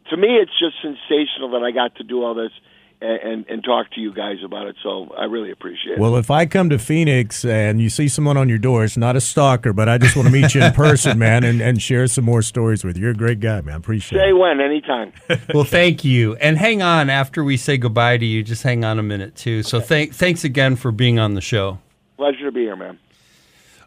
[0.10, 2.52] to me it's just sensational that I got to do all this
[3.02, 4.76] and, and, and talk to you guys about it.
[4.84, 6.00] So I really appreciate it.
[6.00, 9.16] Well, if I come to Phoenix and you see someone on your door, it's not
[9.16, 12.08] a stalker, but I just want to meet you in person, man, and, and share
[12.08, 13.04] some more stories with you.
[13.04, 13.76] You're a great guy, man.
[13.76, 14.34] I appreciate Say it.
[14.34, 15.14] when, anytime.
[15.54, 16.36] Well, thank you.
[16.36, 18.44] And hang on after we say goodbye to you.
[18.44, 19.64] Just hang on a minute too.
[19.64, 21.80] So thank thanks again for being on the show.
[22.22, 23.00] Pleasure to be here, man.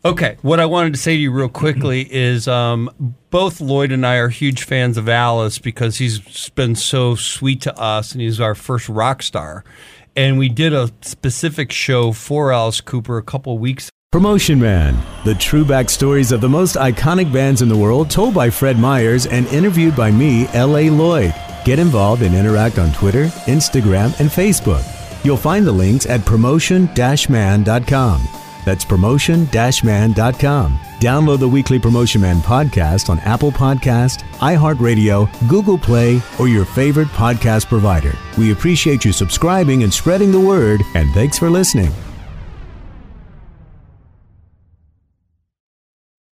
[0.04, 2.90] Okay, what I wanted to say to you real quickly is um,
[3.30, 7.78] both Lloyd and I are huge fans of Alice because he's been so sweet to
[7.78, 9.64] us and he's our first rock star.
[10.16, 15.36] And we did a specific show for Alice Cooper a couple weeks Promotion Man, the
[15.36, 19.46] true backstories of the most iconic bands in the world told by Fred Myers and
[19.46, 20.90] interviewed by me, L.A.
[20.90, 21.32] Lloyd.
[21.64, 25.03] Get involved and interact on Twitter, Instagram, and Facebook.
[25.24, 28.28] You'll find the links at promotion-man.com.
[28.64, 30.78] That's promotion-man.com.
[31.00, 37.08] Download the weekly Promotion Man podcast on Apple Podcast, iHeartRadio, Google Play, or your favorite
[37.08, 38.16] podcast provider.
[38.38, 41.92] We appreciate you subscribing and spreading the word, and thanks for listening.